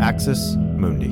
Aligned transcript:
Axis 0.00 0.54
Mundi. 0.56 1.08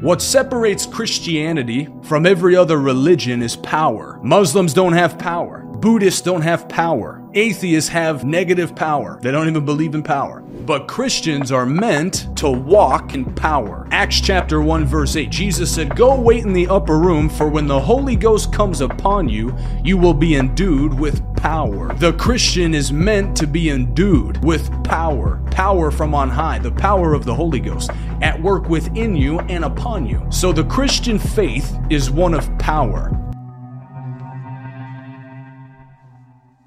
What 0.00 0.22
separates 0.22 0.86
Christianity 0.86 1.88
from 2.04 2.24
every 2.24 2.54
other 2.54 2.78
religion 2.78 3.42
is 3.42 3.56
power. 3.56 4.20
Muslims 4.22 4.72
don't 4.72 4.92
have 4.92 5.18
power. 5.18 5.62
Buddhists 5.80 6.20
don't 6.20 6.42
have 6.42 6.68
power. 6.68 7.25
Atheists 7.36 7.90
have 7.90 8.24
negative 8.24 8.74
power. 8.74 9.18
They 9.20 9.30
don't 9.30 9.46
even 9.46 9.66
believe 9.66 9.94
in 9.94 10.02
power. 10.02 10.42
But 10.64 10.88
Christians 10.88 11.52
are 11.52 11.66
meant 11.66 12.34
to 12.36 12.50
walk 12.50 13.14
in 13.14 13.26
power. 13.26 13.86
Acts 13.90 14.22
chapter 14.22 14.62
1 14.62 14.86
verse 14.86 15.16
8. 15.16 15.28
Jesus 15.30 15.70
said, 15.70 15.94
"Go 15.94 16.18
wait 16.18 16.44
in 16.44 16.54
the 16.54 16.66
upper 16.66 16.98
room 16.98 17.28
for 17.28 17.46
when 17.46 17.66
the 17.66 17.78
Holy 17.78 18.16
Ghost 18.16 18.54
comes 18.54 18.80
upon 18.80 19.28
you, 19.28 19.54
you 19.84 19.98
will 19.98 20.14
be 20.14 20.34
endued 20.34 20.98
with 20.98 21.22
power." 21.36 21.94
The 21.98 22.14
Christian 22.14 22.74
is 22.74 22.90
meant 22.90 23.36
to 23.36 23.46
be 23.46 23.68
endued 23.68 24.42
with 24.42 24.70
power. 24.82 25.38
Power 25.50 25.90
from 25.90 26.14
on 26.14 26.30
high, 26.30 26.58
the 26.58 26.72
power 26.72 27.12
of 27.12 27.26
the 27.26 27.34
Holy 27.34 27.60
Ghost 27.60 27.90
at 28.22 28.42
work 28.42 28.70
within 28.70 29.14
you 29.14 29.40
and 29.50 29.62
upon 29.62 30.06
you. 30.06 30.22
So 30.30 30.52
the 30.52 30.64
Christian 30.64 31.18
faith 31.18 31.78
is 31.90 32.10
one 32.10 32.32
of 32.32 32.48
power. 32.58 33.12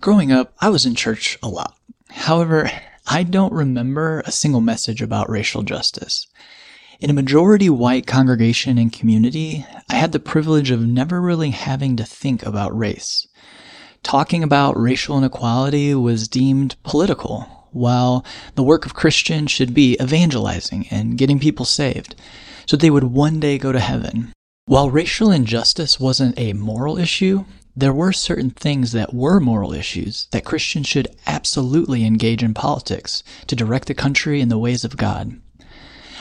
Growing 0.01 0.31
up, 0.31 0.53
I 0.61 0.69
was 0.69 0.85
in 0.85 0.95
church 0.95 1.37
a 1.43 1.49
lot. 1.49 1.75
However, 2.09 2.71
I 3.05 3.23
don't 3.23 3.51
remember 3.51 4.21
a 4.21 4.31
single 4.31 4.61
message 4.61 5.01
about 5.01 5.29
racial 5.29 5.61
justice. 5.61 6.25
In 7.01 7.09
a 7.09 7.13
majority 7.13 7.69
white 7.69 8.07
congregation 8.07 8.77
and 8.77 8.93
community, 8.93 9.65
I 9.89 9.95
had 9.95 10.13
the 10.13 10.19
privilege 10.19 10.71
of 10.71 10.87
never 10.87 11.19
really 11.21 11.49
having 11.49 11.97
to 11.97 12.05
think 12.05 12.45
about 12.45 12.77
race. 12.77 13.27
Talking 14.01 14.41
about 14.41 14.79
racial 14.79 15.17
inequality 15.17 15.93
was 15.93 16.29
deemed 16.29 16.77
political, 16.83 17.67
while 17.71 18.23
the 18.55 18.63
work 18.63 18.85
of 18.85 18.93
Christians 18.93 19.51
should 19.51 19.73
be 19.73 19.97
evangelizing 20.01 20.87
and 20.89 21.17
getting 21.17 21.39
people 21.39 21.65
saved, 21.65 22.15
so 22.65 22.77
they 22.77 22.89
would 22.89 23.03
one 23.03 23.41
day 23.41 23.57
go 23.57 23.73
to 23.73 23.79
heaven. 23.81 24.31
While 24.65 24.91
racial 24.91 25.29
injustice 25.29 25.99
wasn't 25.99 26.39
a 26.39 26.53
moral 26.53 26.97
issue, 26.97 27.43
there 27.79 27.93
were 27.93 28.11
certain 28.11 28.49
things 28.49 28.91
that 28.91 29.13
were 29.13 29.39
moral 29.39 29.73
issues 29.73 30.27
that 30.31 30.43
Christians 30.43 30.85
should 30.85 31.07
absolutely 31.25 32.03
engage 32.03 32.43
in 32.43 32.53
politics 32.53 33.23
to 33.47 33.55
direct 33.55 33.87
the 33.87 33.93
country 33.93 34.41
in 34.41 34.49
the 34.49 34.57
ways 34.57 34.83
of 34.83 34.97
God. 34.97 35.39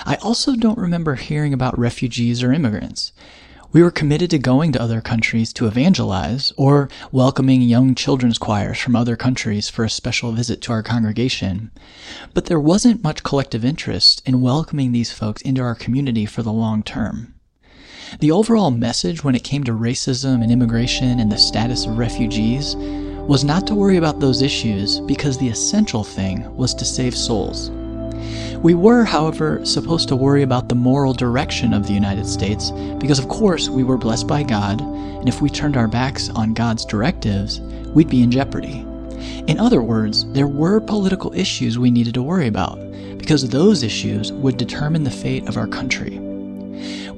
I 0.06 0.14
also 0.17 0.55
don't 0.55 0.79
remember 0.79 1.17
hearing 1.17 1.53
about 1.53 1.77
refugees 1.77 2.45
or 2.45 2.53
immigrants. 2.53 3.11
We 3.73 3.83
were 3.83 3.91
committed 3.91 4.31
to 4.31 4.39
going 4.39 4.70
to 4.73 4.81
other 4.81 5.01
countries 5.01 5.53
to 5.55 5.67
evangelize 5.67 6.53
or 6.56 6.89
welcoming 7.11 7.61
young 7.62 7.97
children's 7.97 8.39
choirs 8.39 8.79
from 8.79 8.95
other 8.95 9.17
countries 9.17 9.69
for 9.69 9.84
a 9.84 9.91
special 9.91 10.31
visit 10.31 10.62
to 10.62 10.73
our 10.73 10.84
congregation. 10.84 11.73
But 12.34 12.47
there 12.47 12.61
wasn't 12.61 13.03
much 13.03 13.25
collective 13.25 13.64
interest 13.64 14.23
in 14.25 14.41
welcoming 14.41 14.92
these 14.92 15.12
folks 15.12 15.42
into 15.42 15.61
our 15.61 15.75
community 15.75 16.25
for 16.25 16.45
the 16.45 16.53
long 16.53 16.84
term. 16.84 17.34
The 18.20 18.33
overall 18.33 18.70
message 18.70 19.23
when 19.23 19.34
it 19.34 19.45
came 19.45 19.62
to 19.64 19.73
racism 19.73 20.42
and 20.42 20.51
immigration 20.51 21.20
and 21.20 21.31
the 21.31 21.39
status 21.39 21.87
of 21.87 21.98
refugees 21.98 22.75
was 22.77 23.45
not 23.45 23.67
to 23.67 23.75
worry 23.75 23.98
about 23.98 24.19
those 24.19 24.42
issues 24.42 24.98
because 25.01 25.37
the 25.37 25.48
essential 25.48 26.03
thing 26.03 26.56
was 26.56 26.75
to 26.75 26.84
save 26.84 27.14
souls. 27.14 27.70
We 28.62 28.75
were, 28.75 29.05
however, 29.05 29.64
supposed 29.64 30.09
to 30.09 30.17
worry 30.17 30.42
about 30.42 30.69
the 30.69 30.75
moral 30.75 31.12
direction 31.12 31.73
of 31.73 31.86
the 31.86 31.92
United 31.92 32.27
States 32.27 32.70
because, 32.98 33.19
of 33.19 33.29
course, 33.29 33.69
we 33.69 33.84
were 33.84 33.98
blessed 33.98 34.27
by 34.27 34.42
God, 34.42 34.81
and 34.81 35.29
if 35.29 35.41
we 35.41 35.51
turned 35.51 35.77
our 35.77 35.86
backs 35.86 36.31
on 36.31 36.55
God's 36.55 36.84
directives, 36.84 37.61
we'd 37.95 38.09
be 38.09 38.23
in 38.23 38.31
jeopardy. 38.33 38.84
In 39.47 39.61
other 39.61 39.83
words, 39.83 40.25
there 40.33 40.48
were 40.48 40.81
political 40.81 41.33
issues 41.34 41.79
we 41.79 41.91
needed 41.91 42.14
to 42.14 42.23
worry 42.23 42.47
about 42.47 42.79
because 43.19 43.48
those 43.48 43.83
issues 43.83 44.33
would 44.33 44.57
determine 44.57 45.05
the 45.05 45.11
fate 45.11 45.46
of 45.46 45.57
our 45.57 45.69
country. 45.69 46.19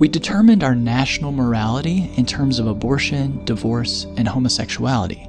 We 0.01 0.09
determined 0.09 0.65
our 0.65 0.75
national 0.75 1.31
morality 1.31 2.11
in 2.17 2.25
terms 2.25 2.59
of 2.59 2.67
abortion, 2.67 3.45
divorce, 3.45 4.05
and 4.17 4.27
homosexuality, 4.27 5.29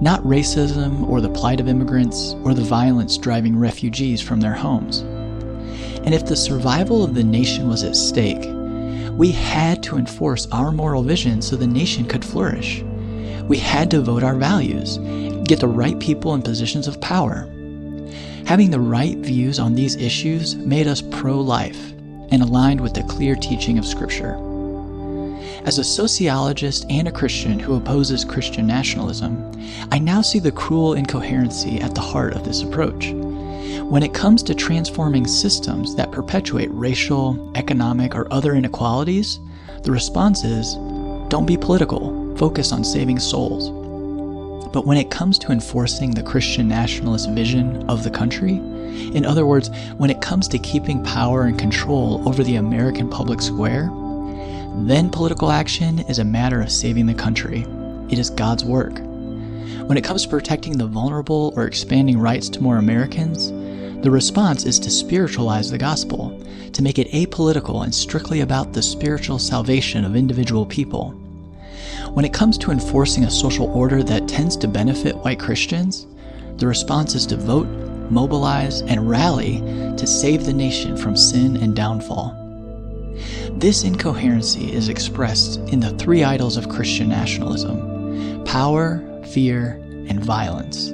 not 0.00 0.22
racism 0.22 1.06
or 1.06 1.20
the 1.20 1.28
plight 1.28 1.60
of 1.60 1.68
immigrants 1.68 2.32
or 2.42 2.54
the 2.54 2.62
violence 2.62 3.18
driving 3.18 3.58
refugees 3.58 4.22
from 4.22 4.40
their 4.40 4.54
homes. 4.54 5.00
And 6.06 6.14
if 6.14 6.24
the 6.24 6.36
survival 6.36 7.04
of 7.04 7.12
the 7.14 7.22
nation 7.22 7.68
was 7.68 7.84
at 7.84 7.94
stake, 7.94 8.48
we 9.12 9.30
had 9.30 9.82
to 9.82 9.98
enforce 9.98 10.46
our 10.52 10.72
moral 10.72 11.02
vision 11.02 11.42
so 11.42 11.54
the 11.54 11.66
nation 11.66 12.06
could 12.06 12.24
flourish. 12.24 12.80
We 13.42 13.58
had 13.58 13.90
to 13.90 14.00
vote 14.00 14.22
our 14.22 14.36
values, 14.36 14.96
get 15.46 15.60
the 15.60 15.68
right 15.68 16.00
people 16.00 16.32
in 16.32 16.40
positions 16.40 16.88
of 16.88 16.98
power. 17.02 17.40
Having 18.46 18.70
the 18.70 18.80
right 18.80 19.18
views 19.18 19.58
on 19.58 19.74
these 19.74 19.96
issues 19.96 20.54
made 20.54 20.86
us 20.86 21.02
pro 21.02 21.38
life 21.38 21.92
and 22.30 22.42
aligned 22.42 22.80
with 22.80 22.94
the 22.94 23.02
clear 23.02 23.34
teaching 23.34 23.78
of 23.78 23.86
Scripture. 23.86 24.36
As 25.64 25.78
a 25.78 25.84
sociologist 25.84 26.86
and 26.88 27.08
a 27.08 27.12
Christian 27.12 27.58
who 27.58 27.76
opposes 27.76 28.24
Christian 28.24 28.66
nationalism, 28.66 29.52
I 29.90 29.98
now 29.98 30.22
see 30.22 30.38
the 30.38 30.52
cruel 30.52 30.94
incoherency 30.94 31.80
at 31.80 31.94
the 31.94 32.00
heart 32.00 32.32
of 32.34 32.44
this 32.44 32.62
approach. 32.62 33.10
When 33.82 34.02
it 34.02 34.14
comes 34.14 34.42
to 34.44 34.54
transforming 34.54 35.26
systems 35.26 35.94
that 35.96 36.12
perpetuate 36.12 36.70
racial, 36.72 37.52
economic, 37.54 38.14
or 38.14 38.32
other 38.32 38.54
inequalities, 38.54 39.40
the 39.82 39.92
response 39.92 40.44
is 40.44 40.74
don't 41.28 41.46
be 41.46 41.56
political, 41.56 42.34
focus 42.36 42.72
on 42.72 42.84
saving 42.84 43.18
souls. 43.18 43.77
But 44.72 44.86
when 44.86 44.98
it 44.98 45.10
comes 45.10 45.38
to 45.40 45.52
enforcing 45.52 46.10
the 46.10 46.22
Christian 46.22 46.68
nationalist 46.68 47.30
vision 47.30 47.88
of 47.88 48.04
the 48.04 48.10
country, 48.10 48.56
in 49.14 49.24
other 49.24 49.46
words, 49.46 49.70
when 49.96 50.10
it 50.10 50.20
comes 50.20 50.48
to 50.48 50.58
keeping 50.58 51.02
power 51.04 51.44
and 51.44 51.58
control 51.58 52.28
over 52.28 52.42
the 52.44 52.56
American 52.56 53.08
public 53.08 53.40
square, 53.40 53.90
then 54.86 55.10
political 55.10 55.50
action 55.50 56.00
is 56.00 56.18
a 56.18 56.24
matter 56.24 56.60
of 56.60 56.70
saving 56.70 57.06
the 57.06 57.14
country. 57.14 57.66
It 58.10 58.18
is 58.18 58.30
God's 58.30 58.64
work. 58.64 58.98
When 59.88 59.96
it 59.96 60.04
comes 60.04 60.22
to 60.22 60.28
protecting 60.28 60.76
the 60.76 60.86
vulnerable 60.86 61.52
or 61.56 61.66
expanding 61.66 62.18
rights 62.18 62.48
to 62.50 62.62
more 62.62 62.76
Americans, 62.76 63.50
the 64.02 64.10
response 64.10 64.64
is 64.64 64.78
to 64.80 64.90
spiritualize 64.90 65.70
the 65.70 65.78
gospel, 65.78 66.38
to 66.72 66.82
make 66.82 66.98
it 66.98 67.10
apolitical 67.10 67.84
and 67.84 67.94
strictly 67.94 68.42
about 68.42 68.72
the 68.72 68.82
spiritual 68.82 69.38
salvation 69.38 70.04
of 70.04 70.14
individual 70.14 70.66
people. 70.66 71.17
When 72.12 72.24
it 72.24 72.32
comes 72.32 72.58
to 72.58 72.70
enforcing 72.70 73.24
a 73.24 73.30
social 73.30 73.66
order 73.66 74.02
that 74.02 74.28
tends 74.28 74.56
to 74.58 74.68
benefit 74.68 75.16
white 75.18 75.38
Christians, 75.38 76.06
the 76.56 76.66
response 76.66 77.14
is 77.14 77.26
to 77.26 77.36
vote, 77.36 77.68
mobilize, 78.10 78.82
and 78.82 79.08
rally 79.08 79.60
to 79.96 80.06
save 80.06 80.44
the 80.44 80.52
nation 80.52 80.96
from 80.96 81.16
sin 81.16 81.56
and 81.58 81.76
downfall. 81.76 82.34
This 83.52 83.84
incoherency 83.84 84.72
is 84.72 84.88
expressed 84.88 85.58
in 85.68 85.80
the 85.80 85.90
three 85.98 86.24
idols 86.24 86.56
of 86.56 86.68
Christian 86.68 87.08
nationalism 87.08 88.44
power, 88.44 89.02
fear, 89.32 89.80
and 90.08 90.24
violence. 90.24 90.90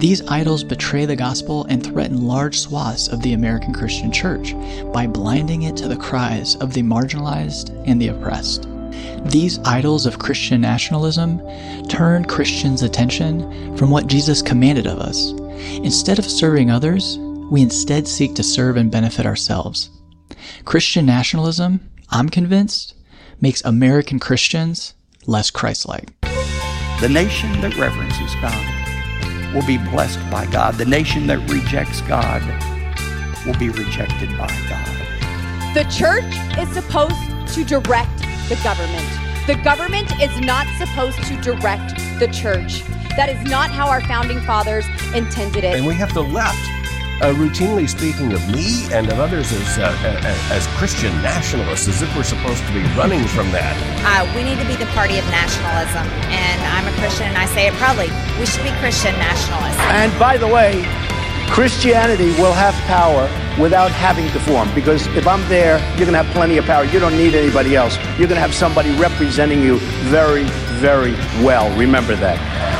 These 0.00 0.26
idols 0.28 0.64
betray 0.64 1.04
the 1.04 1.16
gospel 1.16 1.66
and 1.66 1.84
threaten 1.84 2.26
large 2.26 2.58
swaths 2.58 3.08
of 3.08 3.20
the 3.20 3.34
American 3.34 3.74
Christian 3.74 4.10
church 4.10 4.54
by 4.92 5.06
blinding 5.06 5.62
it 5.62 5.76
to 5.76 5.88
the 5.88 5.96
cries 5.96 6.56
of 6.56 6.72
the 6.72 6.82
marginalized 6.82 7.70
and 7.86 8.00
the 8.00 8.08
oppressed. 8.08 8.66
These 9.24 9.58
idols 9.60 10.06
of 10.06 10.18
Christian 10.18 10.60
nationalism 10.60 11.40
turn 11.88 12.24
Christians' 12.24 12.82
attention 12.82 13.76
from 13.76 13.90
what 13.90 14.06
Jesus 14.06 14.42
commanded 14.42 14.86
of 14.86 14.98
us. 14.98 15.32
Instead 15.82 16.18
of 16.18 16.24
serving 16.24 16.70
others, 16.70 17.18
we 17.50 17.62
instead 17.62 18.06
seek 18.06 18.34
to 18.36 18.42
serve 18.42 18.76
and 18.76 18.90
benefit 18.90 19.26
ourselves. 19.26 19.90
Christian 20.64 21.06
nationalism, 21.06 21.80
I'm 22.10 22.28
convinced, 22.28 22.94
makes 23.40 23.64
American 23.64 24.18
Christians 24.18 24.94
less 25.26 25.50
Christ 25.50 25.88
like. 25.88 26.08
The 27.00 27.08
nation 27.10 27.60
that 27.60 27.76
reverences 27.76 28.34
God 28.42 29.54
will 29.54 29.66
be 29.66 29.78
blessed 29.78 30.20
by 30.30 30.46
God. 30.46 30.74
The 30.74 30.84
nation 30.84 31.26
that 31.26 31.38
rejects 31.50 32.00
God 32.02 32.42
will 33.46 33.58
be 33.58 33.70
rejected 33.70 34.28
by 34.36 34.48
God. 34.68 35.74
The 35.74 35.84
church 35.84 36.24
is 36.58 36.68
supposed 36.74 37.14
to 37.54 37.64
direct 37.64 38.20
the 38.50 38.56
government. 38.64 39.06
The 39.46 39.54
government 39.62 40.10
is 40.20 40.40
not 40.40 40.66
supposed 40.76 41.22
to 41.22 41.40
direct 41.40 41.94
the 42.18 42.26
church. 42.26 42.82
That 43.14 43.28
is 43.30 43.40
not 43.48 43.70
how 43.70 43.88
our 43.88 44.00
founding 44.02 44.40
fathers 44.40 44.86
intended 45.14 45.62
it. 45.62 45.76
And 45.76 45.86
we 45.86 45.94
have 45.94 46.12
the 46.12 46.24
left 46.24 46.58
uh, 47.22 47.32
routinely 47.34 47.88
speaking 47.88 48.32
of 48.32 48.42
me 48.50 48.90
and 48.92 49.06
of 49.06 49.20
others 49.20 49.52
as, 49.52 49.78
uh, 49.78 49.94
as 50.50 50.66
Christian 50.78 51.14
nationalists, 51.22 51.86
as 51.86 52.02
if 52.02 52.10
we're 52.16 52.24
supposed 52.24 52.66
to 52.66 52.72
be 52.72 52.82
running 52.98 53.22
from 53.28 53.52
that. 53.52 53.76
Uh, 54.02 54.26
we 54.34 54.42
need 54.42 54.58
to 54.58 54.66
be 54.66 54.74
the 54.74 54.90
party 54.98 55.18
of 55.18 55.24
nationalism. 55.30 56.02
And 56.34 56.58
I'm 56.74 56.90
a 56.90 56.96
Christian, 56.98 57.30
and 57.30 57.38
I 57.38 57.46
say 57.46 57.68
it 57.68 57.74
proudly. 57.74 58.10
We 58.40 58.46
should 58.46 58.64
be 58.66 58.74
Christian 58.82 59.14
nationalists. 59.14 59.78
And 59.94 60.10
by 60.18 60.38
the 60.38 60.48
way, 60.48 60.82
Christianity 61.50 62.30
will 62.40 62.52
have 62.52 62.74
power 62.86 63.28
without 63.60 63.90
having 63.90 64.28
to 64.28 64.40
form. 64.40 64.72
Because 64.74 65.06
if 65.08 65.26
I'm 65.26 65.46
there, 65.48 65.78
you're 65.96 66.06
going 66.06 66.12
to 66.12 66.22
have 66.22 66.32
plenty 66.32 66.58
of 66.58 66.64
power. 66.64 66.84
You 66.84 67.00
don't 67.00 67.16
need 67.16 67.34
anybody 67.34 67.74
else. 67.74 67.96
You're 68.18 68.28
going 68.28 68.36
to 68.36 68.40
have 68.40 68.54
somebody 68.54 68.92
representing 68.92 69.60
you 69.60 69.78
very, 70.08 70.44
very 70.78 71.12
well. 71.44 71.76
Remember 71.76 72.14
that. 72.16 72.79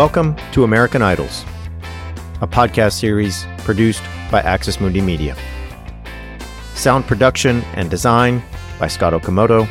Welcome 0.00 0.34
to 0.52 0.64
American 0.64 1.02
Idols, 1.02 1.44
a 2.40 2.46
podcast 2.46 2.98
series 2.98 3.46
produced 3.58 4.02
by 4.30 4.40
Axis 4.40 4.80
Mundi 4.80 5.02
Media. 5.02 5.36
Sound 6.74 7.04
production 7.04 7.62
and 7.74 7.90
design 7.90 8.42
by 8.78 8.86
Scott 8.86 9.12
Okamoto, 9.12 9.66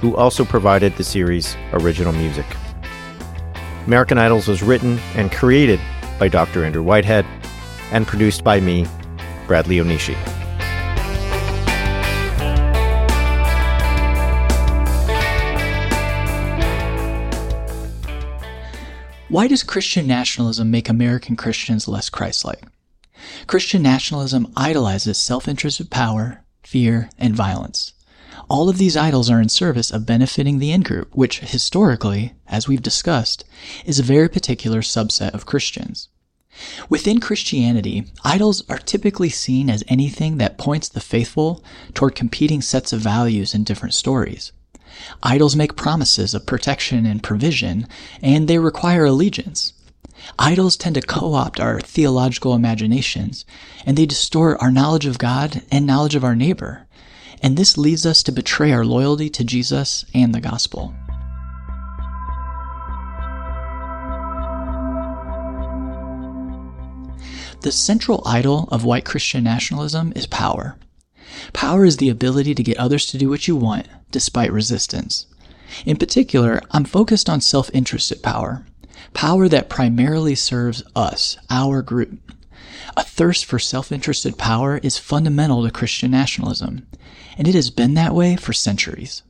who 0.00 0.14
also 0.14 0.44
provided 0.44 0.94
the 0.94 1.02
series' 1.02 1.56
original 1.72 2.12
music. 2.12 2.46
American 3.86 4.16
Idols 4.16 4.46
was 4.46 4.62
written 4.62 4.96
and 5.16 5.32
created 5.32 5.80
by 6.20 6.28
Dr. 6.28 6.64
Andrew 6.64 6.84
Whitehead 6.84 7.26
and 7.90 8.06
produced 8.06 8.44
by 8.44 8.60
me, 8.60 8.86
Bradley 9.48 9.78
Onishi. 9.78 10.14
Why 19.34 19.48
does 19.48 19.64
Christian 19.64 20.06
nationalism 20.06 20.70
make 20.70 20.88
American 20.88 21.34
Christians 21.34 21.88
less 21.88 22.08
Christ-like? 22.08 22.62
Christian 23.48 23.82
nationalism 23.82 24.52
idolizes 24.56 25.18
self-interested 25.18 25.90
power, 25.90 26.44
fear, 26.62 27.10
and 27.18 27.34
violence. 27.34 27.94
All 28.48 28.68
of 28.68 28.78
these 28.78 28.96
idols 28.96 29.28
are 29.28 29.40
in 29.40 29.48
service 29.48 29.90
of 29.90 30.06
benefiting 30.06 30.60
the 30.60 30.70
in-group, 30.70 31.16
which 31.16 31.40
historically, 31.40 32.34
as 32.46 32.68
we've 32.68 32.80
discussed, 32.80 33.44
is 33.84 33.98
a 33.98 34.04
very 34.04 34.28
particular 34.28 34.82
subset 34.82 35.34
of 35.34 35.46
Christians. 35.46 36.10
Within 36.88 37.18
Christianity, 37.18 38.04
idols 38.22 38.62
are 38.68 38.78
typically 38.78 39.30
seen 39.30 39.68
as 39.68 39.82
anything 39.88 40.36
that 40.38 40.58
points 40.58 40.88
the 40.88 41.00
faithful 41.00 41.64
toward 41.92 42.14
competing 42.14 42.62
sets 42.62 42.92
of 42.92 43.00
values 43.00 43.52
in 43.52 43.64
different 43.64 43.94
stories. 43.94 44.52
Idols 45.22 45.56
make 45.56 45.76
promises 45.76 46.34
of 46.34 46.46
protection 46.46 47.06
and 47.06 47.22
provision, 47.22 47.86
and 48.22 48.48
they 48.48 48.58
require 48.58 49.04
allegiance. 49.04 49.72
Idols 50.38 50.76
tend 50.76 50.94
to 50.94 51.02
co-opt 51.02 51.60
our 51.60 51.80
theological 51.80 52.54
imaginations, 52.54 53.44
and 53.84 53.96
they 53.96 54.06
distort 54.06 54.58
our 54.60 54.70
knowledge 54.70 55.06
of 55.06 55.18
God 55.18 55.62
and 55.70 55.86
knowledge 55.86 56.14
of 56.14 56.24
our 56.24 56.36
neighbor. 56.36 56.86
And 57.42 57.56
this 57.56 57.76
leads 57.76 58.06
us 58.06 58.22
to 58.22 58.32
betray 58.32 58.72
our 58.72 58.84
loyalty 58.84 59.28
to 59.30 59.44
Jesus 59.44 60.04
and 60.14 60.34
the 60.34 60.40
gospel. 60.40 60.94
The 67.60 67.72
central 67.72 68.22
idol 68.26 68.68
of 68.70 68.84
white 68.84 69.06
Christian 69.06 69.44
nationalism 69.44 70.12
is 70.14 70.26
power. 70.26 70.76
Power 71.52 71.84
is 71.84 71.96
the 71.96 72.10
ability 72.10 72.54
to 72.54 72.62
get 72.62 72.76
others 72.76 73.06
to 73.06 73.18
do 73.18 73.28
what 73.30 73.48
you 73.48 73.56
want, 73.56 73.86
despite 74.14 74.52
resistance. 74.52 75.26
In 75.84 75.96
particular, 75.96 76.60
I'm 76.70 76.84
focused 76.84 77.28
on 77.28 77.40
self-interested 77.40 78.22
power. 78.22 78.64
Power 79.12 79.48
that 79.48 79.68
primarily 79.68 80.36
serves 80.36 80.84
us, 80.94 81.36
our 81.50 81.82
group. 81.82 82.20
A 82.96 83.02
thirst 83.02 83.44
for 83.44 83.58
self-interested 83.58 84.38
power 84.38 84.78
is 84.78 84.98
fundamental 84.98 85.64
to 85.64 85.72
Christian 85.72 86.12
nationalism, 86.12 86.86
and 87.36 87.48
it 87.48 87.56
has 87.56 87.70
been 87.70 87.94
that 87.94 88.14
way 88.14 88.36
for 88.36 88.52
centuries. 88.52 89.24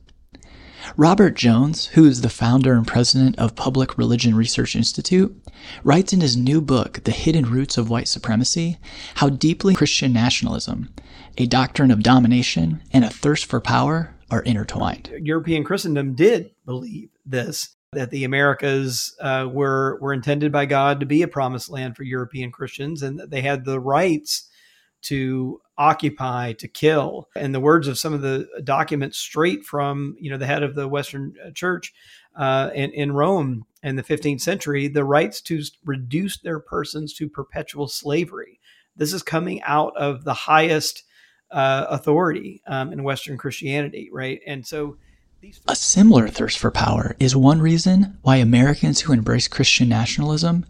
Robert 0.95 1.35
Jones, 1.35 1.87
who 1.87 2.05
is 2.05 2.21
the 2.21 2.29
founder 2.29 2.75
and 2.75 2.85
president 2.85 3.39
of 3.39 3.55
Public 3.55 3.97
Religion 3.97 4.35
Research 4.35 4.75
Institute, 4.75 5.35
writes 5.83 6.13
in 6.13 6.21
his 6.21 6.37
new 6.37 6.61
book, 6.61 7.03
The 7.05 7.11
Hidden 7.11 7.45
Roots 7.45 7.79
of 7.79 7.89
White 7.89 8.07
Supremacy, 8.07 8.77
how 9.15 9.29
deeply 9.29 9.73
Christian 9.73 10.13
nationalism, 10.13 10.93
a 11.39 11.47
doctrine 11.47 11.89
of 11.89 12.03
domination, 12.03 12.83
and 12.93 13.03
a 13.03 13.09
thirst 13.09 13.47
for 13.47 13.59
power 13.59 14.14
are 14.31 14.41
intertwined. 14.41 15.11
European 15.21 15.63
Christendom 15.63 16.15
did 16.15 16.51
believe 16.65 17.09
this 17.25 17.75
that 17.93 18.11
the 18.11 18.25
Americas 18.25 19.15
uh, 19.21 19.47
were 19.49 19.97
were 20.01 20.13
intended 20.13 20.51
by 20.51 20.65
God 20.65 20.99
to 20.99 21.05
be 21.05 21.21
a 21.21 21.27
promised 21.27 21.69
land 21.69 21.95
for 21.95 22.03
European 22.03 22.51
Christians, 22.51 23.01
and 23.01 23.19
that 23.19 23.29
they 23.29 23.41
had 23.41 23.65
the 23.65 23.79
rights 23.79 24.49
to 25.03 25.61
occupy, 25.77 26.53
to 26.53 26.67
kill. 26.67 27.27
And 27.35 27.53
the 27.53 27.59
words 27.59 27.87
of 27.87 27.97
some 27.97 28.13
of 28.13 28.21
the 28.21 28.47
documents 28.63 29.17
straight 29.17 29.63
from 29.63 30.15
you 30.19 30.29
know 30.29 30.37
the 30.37 30.47
head 30.47 30.63
of 30.63 30.75
the 30.75 30.87
Western 30.87 31.33
uh, 31.45 31.51
Church 31.51 31.93
uh, 32.35 32.69
in, 32.73 32.91
in 32.91 33.11
Rome 33.11 33.65
in 33.81 33.95
the 33.95 34.03
15th 34.03 34.41
century, 34.41 34.87
the 34.87 35.03
rights 35.03 35.41
to 35.41 35.61
reduce 35.85 36.39
their 36.39 36.59
persons 36.59 37.13
to 37.13 37.29
perpetual 37.29 37.87
slavery. 37.87 38.59
This 38.95 39.13
is 39.13 39.23
coming 39.23 39.61
out 39.63 39.95
of 39.95 40.23
the 40.23 40.33
highest 40.33 41.03
uh, 41.51 41.85
authority 41.89 42.61
um, 42.67 42.91
in 42.91 43.03
Western 43.03 43.37
Christianity, 43.37 44.09
right? 44.11 44.39
And 44.45 44.65
so. 44.65 44.97
A 45.67 45.75
similar 45.75 46.27
thirst 46.27 46.57
for 46.57 46.71
power 46.71 47.15
is 47.19 47.35
one 47.35 47.61
reason 47.61 48.17
why 48.23 48.37
Americans 48.37 49.01
who 49.01 49.13
embrace 49.13 49.47
Christian 49.47 49.87
nationalism 49.87 50.65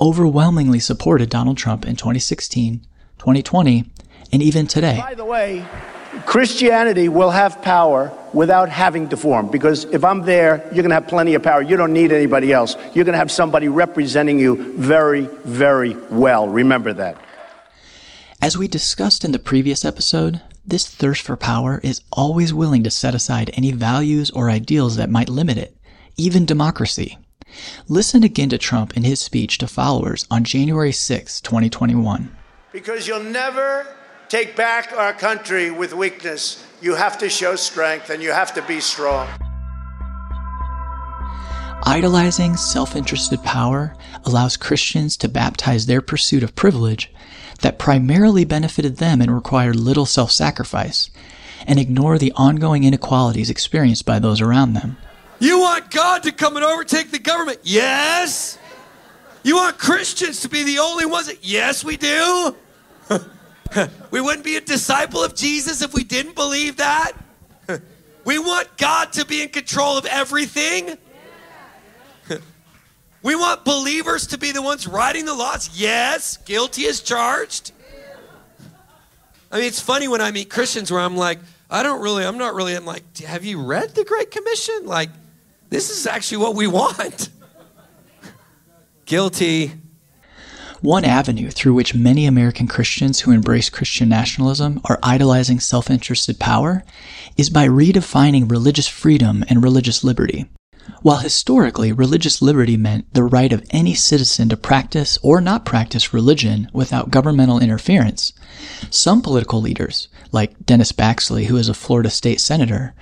overwhelmingly 0.00 0.78
supported 0.78 1.28
Donald 1.28 1.56
Trump 1.58 1.84
in 1.84 1.96
2016, 1.96 2.86
2020, 3.18 3.90
and 4.32 4.42
even 4.42 4.68
today. 4.68 4.98
By 5.00 5.14
the 5.14 5.24
way, 5.24 5.66
Christianity 6.26 7.08
will 7.08 7.30
have 7.30 7.62
power 7.62 8.12
without 8.32 8.68
having 8.68 9.08
to 9.08 9.16
form 9.16 9.48
because 9.48 9.84
if 9.86 10.04
I'm 10.04 10.22
there, 10.22 10.58
you're 10.66 10.82
going 10.82 10.90
to 10.90 10.94
have 10.94 11.08
plenty 11.08 11.34
of 11.34 11.42
power. 11.42 11.62
You 11.62 11.76
don't 11.76 11.92
need 11.92 12.12
anybody 12.12 12.52
else. 12.52 12.76
You're 12.94 13.04
going 13.04 13.12
to 13.12 13.18
have 13.18 13.30
somebody 13.30 13.68
representing 13.68 14.38
you 14.38 14.74
very, 14.74 15.22
very 15.44 15.94
well. 16.10 16.48
Remember 16.48 16.92
that. 16.92 17.16
As 18.42 18.56
we 18.56 18.68
discussed 18.68 19.22
in 19.22 19.32
the 19.32 19.38
previous 19.38 19.84
episode, 19.84 20.40
this 20.66 20.86
thirst 20.86 21.20
for 21.20 21.36
power 21.36 21.78
is 21.82 22.00
always 22.10 22.54
willing 22.54 22.82
to 22.84 22.90
set 22.90 23.14
aside 23.14 23.50
any 23.52 23.70
values 23.70 24.30
or 24.30 24.48
ideals 24.48 24.96
that 24.96 25.10
might 25.10 25.28
limit 25.28 25.58
it, 25.58 25.76
even 26.16 26.46
democracy. 26.46 27.18
Listen 27.86 28.24
again 28.24 28.48
to 28.48 28.56
Trump 28.56 28.96
in 28.96 29.04
his 29.04 29.20
speech 29.20 29.58
to 29.58 29.66
followers 29.66 30.26
on 30.30 30.44
January 30.44 30.90
6, 30.90 31.42
2021. 31.42 32.34
Because 32.72 33.06
you'll 33.06 33.22
never 33.22 33.86
take 34.30 34.56
back 34.56 34.90
our 34.94 35.12
country 35.12 35.70
with 35.70 35.92
weakness. 35.92 36.64
You 36.80 36.94
have 36.94 37.18
to 37.18 37.28
show 37.28 37.56
strength 37.56 38.08
and 38.08 38.22
you 38.22 38.32
have 38.32 38.54
to 38.54 38.62
be 38.62 38.80
strong. 38.80 39.28
Idolizing 41.82 42.56
self 42.56 42.96
interested 42.96 43.42
power 43.42 43.94
allows 44.24 44.56
Christians 44.56 45.18
to 45.18 45.28
baptize 45.28 45.84
their 45.84 46.00
pursuit 46.00 46.42
of 46.42 46.54
privilege 46.54 47.12
that 47.60 47.78
primarily 47.78 48.44
benefited 48.44 48.96
them 48.96 49.20
and 49.20 49.34
required 49.34 49.76
little 49.76 50.06
self 50.06 50.30
sacrifice, 50.30 51.10
and 51.66 51.78
ignore 51.78 52.18
the 52.18 52.32
ongoing 52.36 52.84
inequalities 52.84 53.50
experienced 53.50 54.06
by 54.06 54.18
those 54.18 54.40
around 54.40 54.72
them. 54.72 54.96
You 55.38 55.58
want 55.58 55.90
God 55.90 56.22
to 56.24 56.32
come 56.32 56.56
and 56.56 56.64
overtake 56.64 57.10
the 57.10 57.18
government? 57.18 57.60
Yes. 57.62 58.58
You 59.42 59.56
want 59.56 59.78
Christians 59.78 60.40
to 60.40 60.48
be 60.48 60.64
the 60.64 60.78
only 60.78 61.06
ones 61.06 61.28
that, 61.28 61.44
yes, 61.44 61.82
we 61.82 61.96
do. 61.96 62.54
we 64.10 64.20
wouldn't 64.20 64.44
be 64.44 64.56
a 64.56 64.60
disciple 64.60 65.24
of 65.24 65.34
Jesus 65.34 65.80
if 65.80 65.94
we 65.94 66.04
didn't 66.04 66.34
believe 66.34 66.76
that. 66.76 67.12
we 68.24 68.38
want 68.38 68.76
God 68.76 69.14
to 69.14 69.24
be 69.24 69.42
in 69.42 69.48
control 69.48 69.96
of 69.96 70.04
everything. 70.06 70.98
We 73.22 73.36
want 73.36 73.64
believers 73.64 74.26
to 74.28 74.38
be 74.38 74.52
the 74.52 74.62
ones 74.62 74.86
writing 74.86 75.26
the 75.26 75.34
laws. 75.34 75.70
Yes, 75.74 76.38
guilty 76.38 76.86
as 76.86 77.00
charged. 77.00 77.72
I 79.52 79.58
mean, 79.58 79.66
it's 79.66 79.80
funny 79.80 80.08
when 80.08 80.20
I 80.20 80.30
meet 80.30 80.48
Christians 80.48 80.90
where 80.90 81.00
I'm 81.00 81.16
like, 81.16 81.38
I 81.68 81.82
don't 81.82 82.00
really, 82.00 82.24
I'm 82.24 82.38
not 82.38 82.54
really, 82.54 82.74
I'm 82.74 82.86
like, 82.86 83.18
have 83.18 83.44
you 83.44 83.62
read 83.62 83.94
the 83.94 84.04
Great 84.04 84.30
Commission? 84.30 84.86
Like, 84.86 85.10
this 85.68 85.90
is 85.90 86.06
actually 86.06 86.38
what 86.38 86.54
we 86.54 86.66
want. 86.66 87.30
guilty. 89.06 89.72
One 90.80 91.04
avenue 91.04 91.50
through 91.50 91.74
which 91.74 91.94
many 91.94 92.26
American 92.26 92.66
Christians 92.66 93.20
who 93.20 93.32
embrace 93.32 93.68
Christian 93.68 94.08
nationalism 94.08 94.80
are 94.84 94.98
idolizing 95.02 95.60
self 95.60 95.90
interested 95.90 96.38
power 96.38 96.84
is 97.36 97.50
by 97.50 97.68
redefining 97.68 98.50
religious 98.50 98.88
freedom 98.88 99.44
and 99.48 99.62
religious 99.62 100.02
liberty. 100.02 100.46
While 101.02 101.18
historically 101.18 101.92
religious 101.92 102.42
liberty 102.42 102.76
meant 102.76 103.12
the 103.14 103.22
right 103.22 103.52
of 103.52 103.64
any 103.70 103.94
citizen 103.94 104.48
to 104.48 104.56
practice 104.56 105.18
or 105.22 105.40
not 105.40 105.64
practice 105.64 106.12
religion 106.12 106.70
without 106.72 107.10
governmental 107.10 107.58
interference, 107.58 108.32
some 108.90 109.22
political 109.22 109.60
leaders, 109.60 110.08
like 110.32 110.66
Dennis 110.66 110.92
Baxley, 110.92 111.46
who 111.46 111.56
is 111.56 111.68
a 111.68 111.74
Florida 111.74 112.10
state 112.10 112.40
senator, 112.40 112.94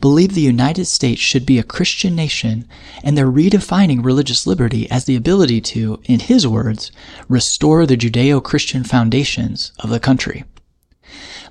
believe 0.00 0.34
the 0.34 0.40
United 0.40 0.86
States 0.86 1.20
should 1.20 1.46
be 1.46 1.58
a 1.58 1.64
Christian 1.64 2.14
nation 2.14 2.66
and 3.02 3.16
they're 3.16 3.26
redefining 3.26 4.04
religious 4.04 4.46
liberty 4.46 4.90
as 4.90 5.04
the 5.04 5.16
ability 5.16 5.60
to, 5.60 6.00
in 6.04 6.20
his 6.20 6.46
words, 6.46 6.90
restore 7.28 7.86
the 7.86 7.96
Judeo-Christian 7.96 8.84
foundations 8.84 9.72
of 9.78 9.90
the 9.90 10.00
country. 10.00 10.44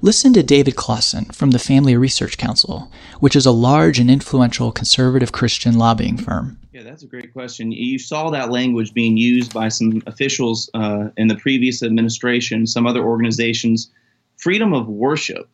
Listen 0.04 0.34
to 0.34 0.42
David 0.42 0.76
Closson 0.76 1.32
from 1.32 1.52
the 1.52 1.60
Family 1.60 1.96
Research 1.96 2.36
Council, 2.36 2.92
which 3.20 3.36
is 3.36 3.46
a 3.46 3.52
large 3.52 4.00
and 4.00 4.10
influential 4.10 4.72
conservative 4.72 5.32
Christian 5.32 5.78
lobbying 5.78 6.18
firm. 6.18 6.58
Yeah, 6.74 6.82
that's 6.82 7.04
a 7.04 7.08
great 7.08 7.32
question. 7.34 7.72
You 7.72 8.00
saw 8.00 8.32
that 8.32 8.50
language 8.50 8.96
being 8.96 9.16
used 9.16 9.54
by 9.54 9.68
some 9.68 10.02
officials 10.08 10.72
uh, 10.74 11.10
in 11.18 11.28
the 11.28 11.36
previous 11.36 11.84
administration, 11.84 12.66
some 12.66 12.88
other 12.88 13.04
organizations. 13.04 13.92
Freedom 14.38 14.74
of 14.74 14.88
worship, 14.88 15.48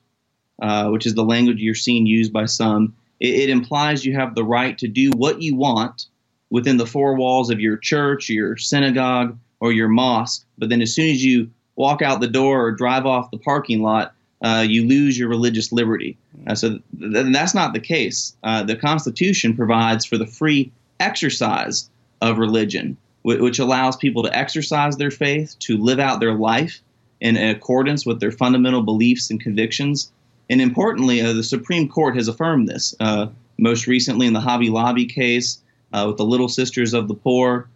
uh, 0.61 0.87
which 0.91 1.05
is 1.05 1.13
the 1.13 1.25
language 1.25 1.59
you're 1.59 1.75
seeing 1.75 2.05
used 2.05 2.31
by 2.31 2.45
some, 2.45 2.95
it, 3.19 3.35
it 3.35 3.49
implies 3.49 4.05
you 4.05 4.13
have 4.13 4.33
the 4.33 4.45
right 4.45 4.77
to 4.77 4.87
do 4.87 5.11
what 5.17 5.41
you 5.41 5.57
want 5.57 6.05
within 6.51 6.77
the 6.77 6.87
four 6.87 7.17
walls 7.17 7.49
of 7.49 7.59
your 7.59 7.75
church, 7.75 8.29
your 8.29 8.55
synagogue, 8.55 9.37
or 9.59 9.73
your 9.73 9.89
mosque. 9.89 10.45
But 10.57 10.69
then 10.69 10.81
as 10.81 10.95
soon 10.95 11.09
as 11.09 11.21
you 11.21 11.51
walk 11.75 12.01
out 12.01 12.21
the 12.21 12.27
door 12.27 12.65
or 12.65 12.71
drive 12.71 13.05
off 13.05 13.29
the 13.29 13.39
parking 13.39 13.81
lot, 13.81 14.13
uh, 14.41 14.65
you 14.67 14.85
lose 14.85 15.17
your 15.17 15.29
religious 15.29 15.71
liberty. 15.71 16.17
Uh, 16.45 16.55
so 16.55 16.79
th- 16.99 17.33
that's 17.33 17.55
not 17.55 17.73
the 17.73 17.79
case. 17.79 18.35
Uh, 18.43 18.63
the 18.63 18.75
Constitution 18.75 19.55
provides 19.55 20.05
for 20.05 20.17
the 20.17 20.27
free 20.27 20.71
exercise 20.99 21.89
of 22.21 22.37
religion, 22.37 22.97
w- 23.23 23.43
which 23.43 23.59
allows 23.59 23.95
people 23.95 24.23
to 24.23 24.35
exercise 24.37 24.97
their 24.97 25.11
faith, 25.11 25.55
to 25.59 25.77
live 25.77 25.99
out 25.99 26.19
their 26.19 26.33
life 26.33 26.81
in 27.19 27.35
accordance 27.35 28.05
with 28.05 28.19
their 28.19 28.31
fundamental 28.31 28.83
beliefs 28.83 29.31
and 29.31 29.41
convictions. 29.41 30.11
And 30.49 30.61
importantly, 30.61 31.21
uh, 31.21 31.33
the 31.33 31.43
Supreme 31.43 31.89
Court 31.89 32.15
has 32.15 32.27
affirmed 32.27 32.67
this. 32.67 32.95
Uh, 32.99 33.27
most 33.57 33.87
recently, 33.87 34.27
in 34.27 34.33
the 34.33 34.39
Hobby 34.39 34.69
Lobby 34.69 35.07
case 35.07 35.59
uh, 35.93 36.05
with 36.07 36.17
the 36.17 36.25
Little 36.25 36.47
Sisters 36.47 36.93
of 36.93 37.07
the 37.07 37.15
Poor. 37.15 37.67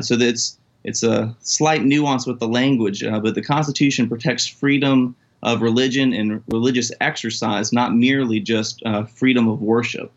so 0.00 0.16
that's 0.16 0.58
it's 0.84 1.02
a 1.02 1.36
slight 1.40 1.84
nuance 1.84 2.26
with 2.26 2.38
the 2.38 2.48
language, 2.48 3.02
uh, 3.02 3.20
but 3.20 3.34
the 3.34 3.42
Constitution 3.42 4.08
protects 4.08 4.46
freedom 4.46 5.14
of 5.42 5.62
religion 5.62 6.12
and 6.12 6.42
religious 6.48 6.90
exercise, 7.00 7.72
not 7.72 7.94
merely 7.94 8.40
just 8.40 8.82
uh, 8.84 9.04
freedom 9.04 9.48
of 9.48 9.60
worship. 9.60 10.12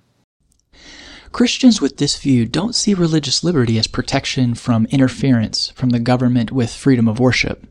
Christians 1.32 1.80
with 1.80 1.98
this 1.98 2.18
view 2.18 2.46
don't 2.46 2.76
see 2.76 2.94
religious 2.94 3.42
liberty 3.42 3.78
as 3.78 3.88
protection 3.88 4.54
from 4.54 4.86
interference 4.88 5.70
from 5.76 5.92
the 5.92 6.00
government 6.00 6.52
with 6.52 6.74
freedom 6.74 7.08
of 7.08 7.20
worship, 7.20 7.66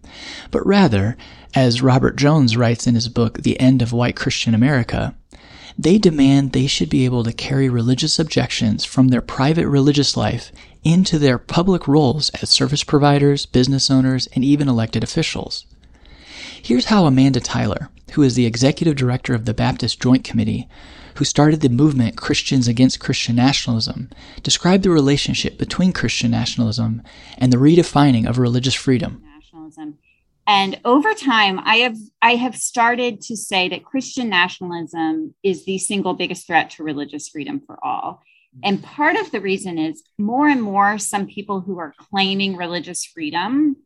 but 0.51 0.67
rather, 0.67 1.17
as 1.55 1.83
Robert 1.83 2.17
Jones 2.17 2.57
writes 2.57 2.87
in 2.87 2.95
his 2.95 3.09
book, 3.09 3.43
The 3.43 3.61
End 3.61 3.83
of 3.83 3.93
White 3.93 4.17
Christian 4.17 4.55
America, 4.55 5.15
they 5.79 5.99
demand 5.99 6.53
they 6.53 6.67
should 6.67 6.89
be 6.89 7.05
able 7.05 7.23
to 7.25 7.33
carry 7.33 7.69
religious 7.69 8.19
objections 8.19 8.85
from 8.85 9.09
their 9.09 9.21
private 9.21 9.69
religious 9.69 10.17
life 10.17 10.53
into 10.83 11.19
their 11.19 11.39
public 11.39 11.87
roles 11.87 12.31
as 12.43 12.49
service 12.49 12.85
providers, 12.85 13.47
business 13.47 13.91
owners, 13.91 14.27
and 14.29 14.43
even 14.43 14.69
elected 14.69 15.05
officials. 15.05 15.67
Here's 16.63 16.87
how 16.87 17.07
Amanda 17.07 17.41
Tyler, 17.41 17.89
who 18.13 18.23
is 18.23 18.35
the 18.35 18.47
executive 18.47 18.95
director 18.95 19.35
of 19.35 19.45
the 19.45 19.55
Baptist 19.55 20.01
Joint 20.01 20.25
Committee, 20.25 20.69
who 21.17 21.25
started 21.25 21.61
the 21.61 21.69
movement 21.69 22.17
Christians 22.17 22.69
Against 22.69 23.01
Christian 23.01 23.37
Nationalism, 23.37 24.11
described 24.43 24.85
the 24.85 24.91
relationship 24.91 25.59
between 25.59 25.93
Christian 25.93 26.31
nationalism 26.31 27.03
and 27.39 27.53
the 27.53 27.57
redefining 27.57 28.29
of 28.29 28.39
religious 28.39 28.75
freedom. 28.75 29.23
Nationalism. 29.35 29.99
And 30.47 30.81
over 30.85 31.15
time, 31.15 31.61
I 31.61 31.77
have 31.77 31.97
I 32.21 32.35
have 32.35 32.57
started 32.57 33.21
to 33.23 33.37
say 33.37 33.69
that 33.69 33.85
Christian 33.85 34.29
nationalism 34.29 35.35
is 35.43 35.65
the 35.65 35.79
single 35.79 36.15
biggest 36.15 36.47
threat 36.47 36.71
to 36.71 36.85
religious 36.85 37.29
freedom 37.29 37.61
for 37.65 37.79
all. 37.85 38.23
And 38.65 38.83
part 38.83 39.17
of 39.17 39.31
the 39.31 39.41
reason 39.41 39.79
is 39.79 40.03
more 40.19 40.49
and 40.49 40.63
more 40.63 40.99
some 40.99 41.27
people 41.27 41.61
who 41.61 41.79
are 41.79 41.95
claiming 41.97 42.57
religious 42.57 43.05
freedom 43.05 43.77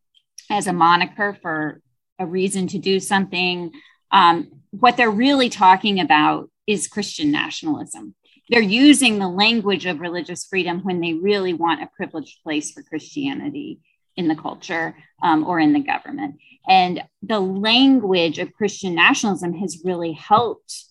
as 0.50 0.66
a 0.66 0.72
moniker 0.72 1.36
for 1.42 1.82
a 2.18 2.26
reason 2.26 2.66
to 2.68 2.78
do 2.78 3.00
something, 3.00 3.72
um, 4.10 4.50
what 4.70 4.96
they're 4.96 5.10
really 5.10 5.48
talking 5.48 6.00
about 6.00 6.50
is 6.66 6.88
Christian 6.88 7.30
nationalism. 7.30 8.14
They're 8.50 8.60
using 8.60 9.18
the 9.18 9.28
language 9.28 9.86
of 9.86 10.00
religious 10.00 10.44
freedom 10.44 10.80
when 10.80 11.00
they 11.00 11.14
really 11.14 11.54
want 11.54 11.82
a 11.82 11.90
privileged 11.96 12.42
place 12.42 12.72
for 12.72 12.82
Christianity 12.82 13.80
in 14.16 14.28
the 14.28 14.36
culture 14.36 14.96
um, 15.22 15.44
or 15.44 15.58
in 15.58 15.72
the 15.72 15.80
government. 15.80 16.36
And 16.68 17.02
the 17.22 17.40
language 17.40 18.38
of 18.38 18.52
Christian 18.52 18.94
nationalism 18.94 19.54
has 19.54 19.82
really 19.84 20.12
helped 20.12 20.84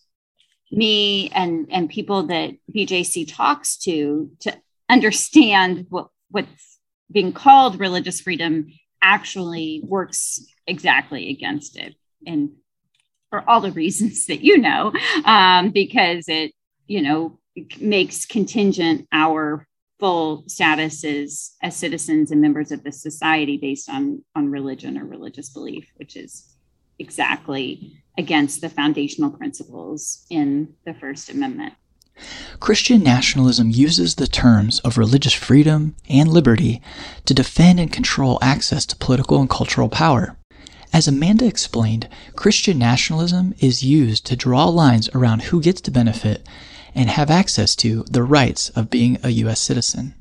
me 0.71 1.29
and 1.29 1.67
and 1.71 1.89
people 1.89 2.23
that 2.23 2.55
BJC 2.75 3.31
talks 3.31 3.77
to 3.77 4.31
to 4.39 4.57
understand 4.89 5.85
what 5.89 6.07
what's 6.29 6.79
being 7.11 7.31
called 7.31 7.79
religious 7.79 8.21
freedom 8.21 8.67
actually 9.03 9.81
works 9.83 10.45
exactly 10.65 11.29
against 11.29 11.77
it 11.77 11.95
and 12.25 12.51
for 13.29 13.47
all 13.47 13.61
the 13.61 13.71
reasons 13.71 14.25
that 14.27 14.43
you 14.43 14.57
know 14.57 14.91
um, 15.25 15.69
because 15.69 16.25
it 16.27 16.53
you 16.87 17.01
know 17.01 17.39
makes 17.79 18.25
contingent 18.25 19.07
our 19.11 19.67
full 19.99 20.43
status 20.47 21.03
as, 21.03 21.51
as 21.61 21.75
citizens 21.75 22.31
and 22.31 22.41
members 22.41 22.71
of 22.71 22.83
the 22.83 22.91
society 22.91 23.57
based 23.57 23.89
on 23.89 24.23
on 24.35 24.49
religion 24.49 24.97
or 24.97 25.05
religious 25.05 25.49
belief 25.49 25.91
which 25.97 26.15
is 26.15 26.53
exactly 26.99 28.03
against 28.17 28.61
the 28.61 28.69
foundational 28.69 29.31
principles 29.31 30.25
in 30.29 30.73
the 30.85 30.93
First 30.93 31.29
Amendment. 31.29 31.73
Christian 32.59 33.03
nationalism 33.03 33.71
uses 33.71 34.15
the 34.15 34.27
terms 34.27 34.79
of 34.79 34.97
religious 34.97 35.33
freedom 35.33 35.95
and 36.07 36.31
liberty 36.31 36.81
to 37.25 37.33
defend 37.33 37.79
and 37.79 37.91
control 37.91 38.39
access 38.41 38.85
to 38.85 38.95
political 38.95 39.39
and 39.39 39.49
cultural 39.49 39.89
power. 39.89 40.37
As 40.93 41.07
Amanda 41.07 41.45
explained, 41.45 42.07
Christian 42.35 42.77
nationalism 42.77 43.55
is 43.59 43.83
used 43.83 44.25
to 44.27 44.35
draw 44.35 44.65
lines 44.65 45.09
around 45.15 45.43
who 45.43 45.59
gets 45.59 45.81
to 45.81 45.91
benefit 45.91 46.47
and 46.93 47.09
have 47.09 47.31
access 47.31 47.75
to 47.77 48.03
the 48.09 48.23
rights 48.23 48.69
of 48.69 48.91
being 48.91 49.17
a 49.23 49.29
U.S. 49.29 49.59
citizen. 49.59 50.13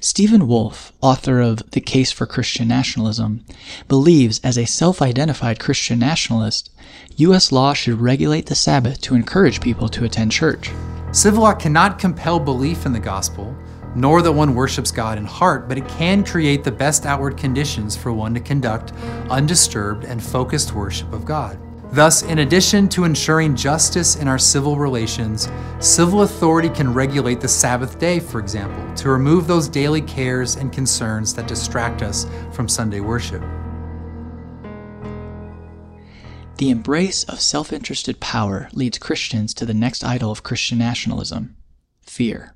Stephen 0.00 0.46
Wolfe, 0.48 0.92
author 1.00 1.40
of 1.40 1.70
The 1.70 1.80
Case 1.80 2.10
for 2.10 2.26
Christian 2.26 2.68
Nationalism, 2.68 3.44
believes 3.88 4.40
as 4.40 4.58
a 4.58 4.66
self-identified 4.66 5.60
Christian 5.60 5.98
nationalist, 5.98 6.70
U.S. 7.16 7.52
law 7.52 7.72
should 7.72 8.00
regulate 8.00 8.46
the 8.46 8.54
Sabbath 8.54 9.00
to 9.02 9.14
encourage 9.14 9.60
people 9.60 9.88
to 9.90 10.04
attend 10.04 10.32
church. 10.32 10.70
Civil 11.12 11.42
law 11.42 11.54
cannot 11.54 11.98
compel 11.98 12.40
belief 12.40 12.86
in 12.86 12.92
the 12.92 13.00
gospel, 13.00 13.56
nor 13.94 14.22
that 14.22 14.32
one 14.32 14.54
worships 14.54 14.90
God 14.90 15.18
in 15.18 15.24
heart, 15.24 15.68
but 15.68 15.78
it 15.78 15.86
can 15.88 16.24
create 16.24 16.64
the 16.64 16.72
best 16.72 17.04
outward 17.04 17.36
conditions 17.36 17.94
for 17.94 18.12
one 18.12 18.34
to 18.34 18.40
conduct 18.40 18.92
undisturbed 19.30 20.04
and 20.04 20.22
focused 20.22 20.72
worship 20.72 21.12
of 21.12 21.24
God. 21.24 21.58
Thus, 21.92 22.22
in 22.22 22.38
addition 22.38 22.88
to 22.88 23.04
ensuring 23.04 23.54
justice 23.54 24.16
in 24.16 24.26
our 24.26 24.38
civil 24.38 24.78
relations, 24.78 25.50
civil 25.78 26.22
authority 26.22 26.70
can 26.70 26.94
regulate 26.94 27.38
the 27.38 27.48
Sabbath 27.48 27.98
day, 27.98 28.18
for 28.18 28.40
example, 28.40 28.94
to 28.94 29.10
remove 29.10 29.46
those 29.46 29.68
daily 29.68 30.00
cares 30.00 30.56
and 30.56 30.72
concerns 30.72 31.34
that 31.34 31.46
distract 31.46 32.00
us 32.00 32.26
from 32.50 32.66
Sunday 32.66 33.00
worship. 33.00 33.42
The 36.56 36.70
embrace 36.70 37.24
of 37.24 37.40
self 37.40 37.74
interested 37.74 38.20
power 38.20 38.70
leads 38.72 38.96
Christians 38.96 39.52
to 39.54 39.66
the 39.66 39.74
next 39.74 40.02
idol 40.02 40.30
of 40.30 40.42
Christian 40.42 40.78
nationalism 40.78 41.56
fear. 42.00 42.54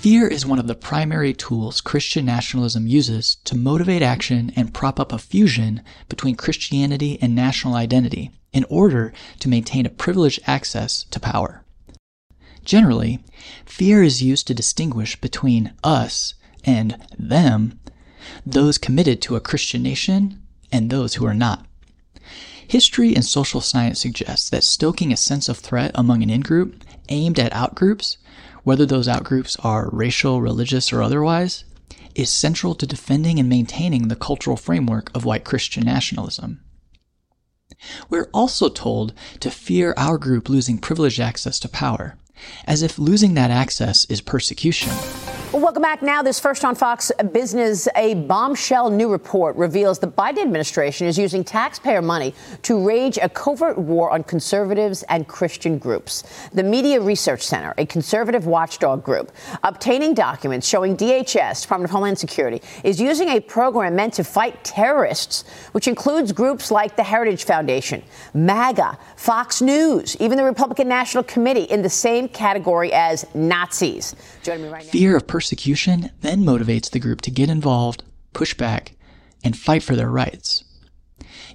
Fear 0.00 0.28
is 0.28 0.46
one 0.46 0.58
of 0.58 0.66
the 0.66 0.74
primary 0.74 1.34
tools 1.34 1.82
Christian 1.82 2.24
nationalism 2.24 2.86
uses 2.86 3.36
to 3.44 3.54
motivate 3.54 4.00
action 4.00 4.50
and 4.56 4.72
prop 4.72 4.98
up 4.98 5.12
a 5.12 5.18
fusion 5.18 5.82
between 6.08 6.36
Christianity 6.36 7.18
and 7.20 7.34
national 7.34 7.74
identity 7.74 8.30
in 8.50 8.64
order 8.70 9.12
to 9.40 9.48
maintain 9.50 9.84
a 9.84 9.90
privileged 9.90 10.40
access 10.46 11.04
to 11.10 11.20
power. 11.20 11.66
Generally, 12.64 13.22
fear 13.66 14.02
is 14.02 14.22
used 14.22 14.46
to 14.46 14.54
distinguish 14.54 15.20
between 15.20 15.74
us 15.84 16.32
and 16.64 16.96
them, 17.18 17.78
those 18.46 18.78
committed 18.78 19.20
to 19.20 19.36
a 19.36 19.40
Christian 19.40 19.82
nation 19.82 20.40
and 20.72 20.88
those 20.88 21.16
who 21.16 21.26
are 21.26 21.34
not. 21.34 21.66
History 22.66 23.14
and 23.14 23.24
social 23.24 23.60
science 23.60 24.00
suggests 24.00 24.48
that 24.48 24.64
stoking 24.64 25.12
a 25.12 25.16
sense 25.18 25.46
of 25.50 25.58
threat 25.58 25.90
among 25.94 26.22
an 26.22 26.30
in-group 26.30 26.84
aimed 27.10 27.38
at 27.38 27.52
outgroups 27.52 28.16
whether 28.64 28.86
those 28.86 29.08
outgroups 29.08 29.56
are 29.64 29.90
racial, 29.92 30.40
religious, 30.40 30.92
or 30.92 31.02
otherwise, 31.02 31.64
is 32.14 32.30
central 32.30 32.74
to 32.74 32.86
defending 32.86 33.38
and 33.38 33.48
maintaining 33.48 34.08
the 34.08 34.16
cultural 34.16 34.56
framework 34.56 35.10
of 35.14 35.24
white 35.24 35.44
Christian 35.44 35.84
nationalism. 35.84 36.60
We're 38.08 38.28
also 38.34 38.68
told 38.68 39.14
to 39.40 39.50
fear 39.50 39.94
our 39.96 40.18
group 40.18 40.48
losing 40.48 40.78
privileged 40.78 41.20
access 41.20 41.58
to 41.60 41.68
power, 41.68 42.16
as 42.66 42.82
if 42.82 42.98
losing 42.98 43.34
that 43.34 43.50
access 43.50 44.04
is 44.06 44.20
persecution. 44.20 44.92
Well, 45.52 45.62
welcome 45.62 45.82
back 45.82 46.00
now. 46.00 46.22
This 46.22 46.38
first 46.38 46.64
on 46.64 46.76
Fox 46.76 47.10
Business, 47.32 47.88
a 47.96 48.14
bombshell 48.14 48.88
new 48.88 49.10
report 49.10 49.56
reveals 49.56 49.98
the 49.98 50.06
Biden 50.06 50.42
administration 50.42 51.08
is 51.08 51.18
using 51.18 51.42
taxpayer 51.42 52.00
money 52.00 52.36
to 52.62 52.86
rage 52.86 53.18
a 53.20 53.28
covert 53.28 53.76
war 53.76 54.12
on 54.12 54.22
conservatives 54.22 55.02
and 55.08 55.26
Christian 55.26 55.76
groups. 55.76 56.22
The 56.52 56.62
Media 56.62 57.00
Research 57.00 57.42
Center, 57.42 57.74
a 57.78 57.86
conservative 57.86 58.46
watchdog 58.46 59.02
group, 59.02 59.32
obtaining 59.64 60.14
documents 60.14 60.68
showing 60.68 60.96
DHS, 60.96 61.62
Department 61.62 61.90
of 61.90 61.94
Homeland 61.94 62.20
Security, 62.20 62.62
is 62.84 63.00
using 63.00 63.30
a 63.30 63.40
program 63.40 63.96
meant 63.96 64.14
to 64.14 64.22
fight 64.22 64.62
terrorists, 64.62 65.42
which 65.72 65.88
includes 65.88 66.30
groups 66.30 66.70
like 66.70 66.94
the 66.94 67.02
Heritage 67.02 67.42
Foundation, 67.42 68.04
MAGA, 68.34 68.96
Fox 69.16 69.60
News, 69.60 70.16
even 70.20 70.38
the 70.38 70.44
Republican 70.44 70.86
National 70.86 71.24
Committee 71.24 71.64
in 71.64 71.82
the 71.82 71.90
same 71.90 72.28
category 72.28 72.92
as 72.92 73.26
Nazis. 73.34 74.14
Joining 74.44 74.62
me 74.62 74.68
right 74.68 74.84
now. 74.84 74.92
Fear 74.92 75.16
of 75.16 75.26
persecution 75.40 76.10
then 76.20 76.44
motivates 76.44 76.90
the 76.90 76.98
group 76.98 77.22
to 77.22 77.30
get 77.30 77.48
involved, 77.48 78.02
push 78.34 78.52
back, 78.52 78.92
and 79.42 79.56
fight 79.56 79.82
for 79.82 79.96
their 79.96 80.10
rights. 80.10 80.64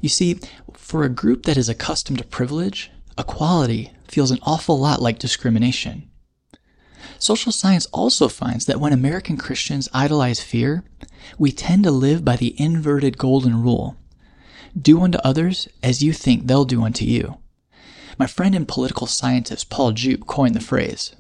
You 0.01 0.09
see, 0.09 0.39
for 0.73 1.03
a 1.03 1.19
group 1.21 1.43
that 1.43 1.55
is 1.55 1.69
accustomed 1.69 2.17
to 2.17 2.23
privilege, 2.23 2.89
equality 3.15 3.91
feels 4.07 4.31
an 4.31 4.39
awful 4.41 4.79
lot 4.79 5.03
like 5.03 5.19
discrimination. 5.19 6.09
Social 7.19 7.51
science 7.51 7.85
also 7.93 8.27
finds 8.27 8.65
that 8.65 8.79
when 8.79 8.91
American 8.91 9.37
Christians 9.37 9.87
idolize 9.93 10.41
fear, 10.41 10.83
we 11.37 11.51
tend 11.51 11.83
to 11.83 11.91
live 11.91 12.25
by 12.25 12.37
the 12.37 12.59
inverted 12.59 13.19
golden 13.19 13.61
rule 13.61 13.97
do 14.75 14.99
unto 14.99 15.19
others 15.19 15.67
as 15.83 16.01
you 16.01 16.11
think 16.11 16.47
they'll 16.47 16.65
do 16.65 16.83
unto 16.83 17.05
you. 17.05 17.37
My 18.17 18.25
friend 18.25 18.55
and 18.55 18.67
political 18.67 19.05
scientist 19.05 19.69
Paul 19.69 19.93
Djupe 19.93 20.25
coined 20.25 20.55
the 20.55 20.59
phrase. 20.59 21.15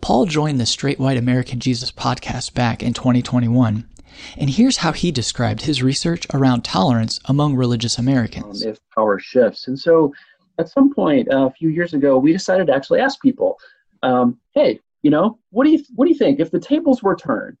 Paul 0.00 0.26
joined 0.26 0.60
the 0.60 0.66
Straight 0.66 0.98
White 0.98 1.16
American 1.16 1.60
Jesus 1.60 1.90
podcast 1.90 2.54
back 2.54 2.82
in 2.82 2.92
2021, 2.92 3.88
and 4.36 4.50
here's 4.50 4.78
how 4.78 4.92
he 4.92 5.10
described 5.10 5.62
his 5.62 5.82
research 5.82 6.26
around 6.32 6.62
tolerance 6.62 7.20
among 7.26 7.56
religious 7.56 7.98
Americans. 7.98 8.64
Um, 8.64 8.70
if 8.70 8.78
power 8.94 9.18
shifts. 9.18 9.68
And 9.68 9.78
so 9.78 10.12
at 10.58 10.68
some 10.68 10.94
point 10.94 11.30
uh, 11.32 11.46
a 11.46 11.50
few 11.50 11.68
years 11.68 11.94
ago, 11.94 12.18
we 12.18 12.32
decided 12.32 12.66
to 12.68 12.74
actually 12.74 13.00
ask 13.00 13.20
people, 13.20 13.58
um, 14.02 14.38
hey, 14.54 14.80
you 15.02 15.10
know, 15.10 15.38
what 15.50 15.64
do 15.64 15.70
you 15.70 15.84
what 15.94 16.06
do 16.06 16.12
you 16.12 16.18
think 16.18 16.40
if 16.40 16.50
the 16.50 16.58
tables 16.58 17.02
were 17.02 17.16
turned 17.16 17.56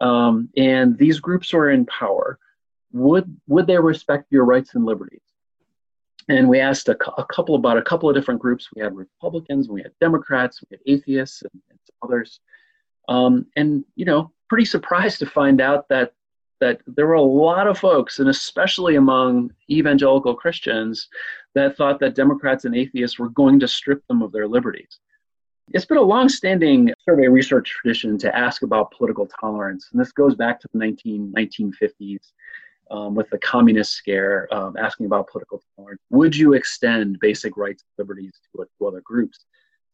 um, 0.00 0.48
and 0.56 0.96
these 0.98 1.20
groups 1.20 1.52
were 1.52 1.70
in 1.70 1.86
power, 1.86 2.38
would 2.92 3.34
would 3.46 3.66
they 3.66 3.78
respect 3.78 4.26
your 4.30 4.44
rights 4.44 4.74
and 4.74 4.84
liberties? 4.84 5.20
And 6.28 6.48
we 6.48 6.58
asked 6.60 6.88
a, 6.88 6.96
a 7.18 7.24
couple 7.24 7.54
about 7.54 7.78
a 7.78 7.82
couple 7.82 8.08
of 8.08 8.16
different 8.16 8.40
groups. 8.40 8.68
We 8.74 8.82
had 8.82 8.96
Republicans, 8.96 9.68
we 9.68 9.82
had 9.82 9.92
Democrats, 10.00 10.60
we 10.62 10.76
had 10.76 10.80
atheists, 10.86 11.42
and, 11.42 11.62
and 11.70 11.78
others. 12.02 12.40
Um, 13.08 13.46
and 13.56 13.84
you 13.94 14.04
know, 14.04 14.32
pretty 14.48 14.64
surprised 14.64 15.20
to 15.20 15.26
find 15.26 15.60
out 15.60 15.88
that 15.88 16.12
that 16.58 16.80
there 16.86 17.06
were 17.06 17.14
a 17.14 17.22
lot 17.22 17.66
of 17.66 17.78
folks, 17.78 18.18
and 18.18 18.30
especially 18.30 18.96
among 18.96 19.52
evangelical 19.70 20.34
Christians, 20.34 21.08
that 21.54 21.76
thought 21.76 22.00
that 22.00 22.14
Democrats 22.14 22.64
and 22.64 22.74
atheists 22.74 23.18
were 23.18 23.28
going 23.28 23.60
to 23.60 23.68
strip 23.68 24.06
them 24.06 24.22
of 24.22 24.32
their 24.32 24.48
liberties. 24.48 24.98
It's 25.74 25.84
been 25.84 25.98
a 25.98 26.02
long-standing 26.02 26.94
survey 27.04 27.28
research 27.28 27.68
tradition 27.68 28.16
to 28.18 28.34
ask 28.34 28.62
about 28.62 28.92
political 28.92 29.26
tolerance, 29.26 29.90
and 29.92 30.00
this 30.00 30.12
goes 30.12 30.34
back 30.34 30.58
to 30.60 30.68
the 30.72 30.78
19, 30.78 31.34
1950s 31.36 32.32
um, 32.90 33.14
with 33.14 33.28
the 33.30 33.38
communist 33.38 33.92
scare, 33.92 34.48
um, 34.52 34.76
asking 34.76 35.06
about 35.06 35.28
political 35.28 35.62
tolerance. 35.76 36.00
Would 36.10 36.36
you 36.36 36.54
extend 36.54 37.18
basic 37.20 37.56
rights 37.56 37.82
and 37.82 38.04
liberties 38.04 38.32
to, 38.54 38.66
to 38.78 38.86
other 38.86 39.00
groups? 39.00 39.44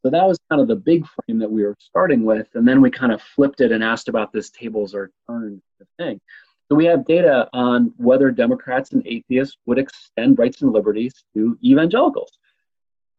So 0.03 0.09
that 0.09 0.27
was 0.27 0.37
kind 0.49 0.61
of 0.61 0.67
the 0.67 0.75
big 0.75 1.05
frame 1.07 1.39
that 1.39 1.49
we 1.49 1.63
were 1.63 1.75
starting 1.79 2.23
with, 2.25 2.47
and 2.55 2.67
then 2.67 2.81
we 2.81 2.91
kind 2.91 3.13
of 3.13 3.21
flipped 3.21 3.61
it 3.61 3.71
and 3.71 3.83
asked 3.83 4.09
about 4.09 4.33
this 4.33 4.49
tables 4.49 4.93
are 4.93 5.11
turned 5.27 5.61
thing. 5.97 6.19
So 6.69 6.75
we 6.75 6.85
have 6.85 7.05
data 7.05 7.49
on 7.53 7.93
whether 7.97 8.31
Democrats 8.31 8.91
and 8.91 9.05
atheists 9.05 9.57
would 9.65 9.77
extend 9.77 10.39
rights 10.39 10.61
and 10.61 10.71
liberties 10.71 11.13
to 11.33 11.57
evangelicals. 11.63 12.31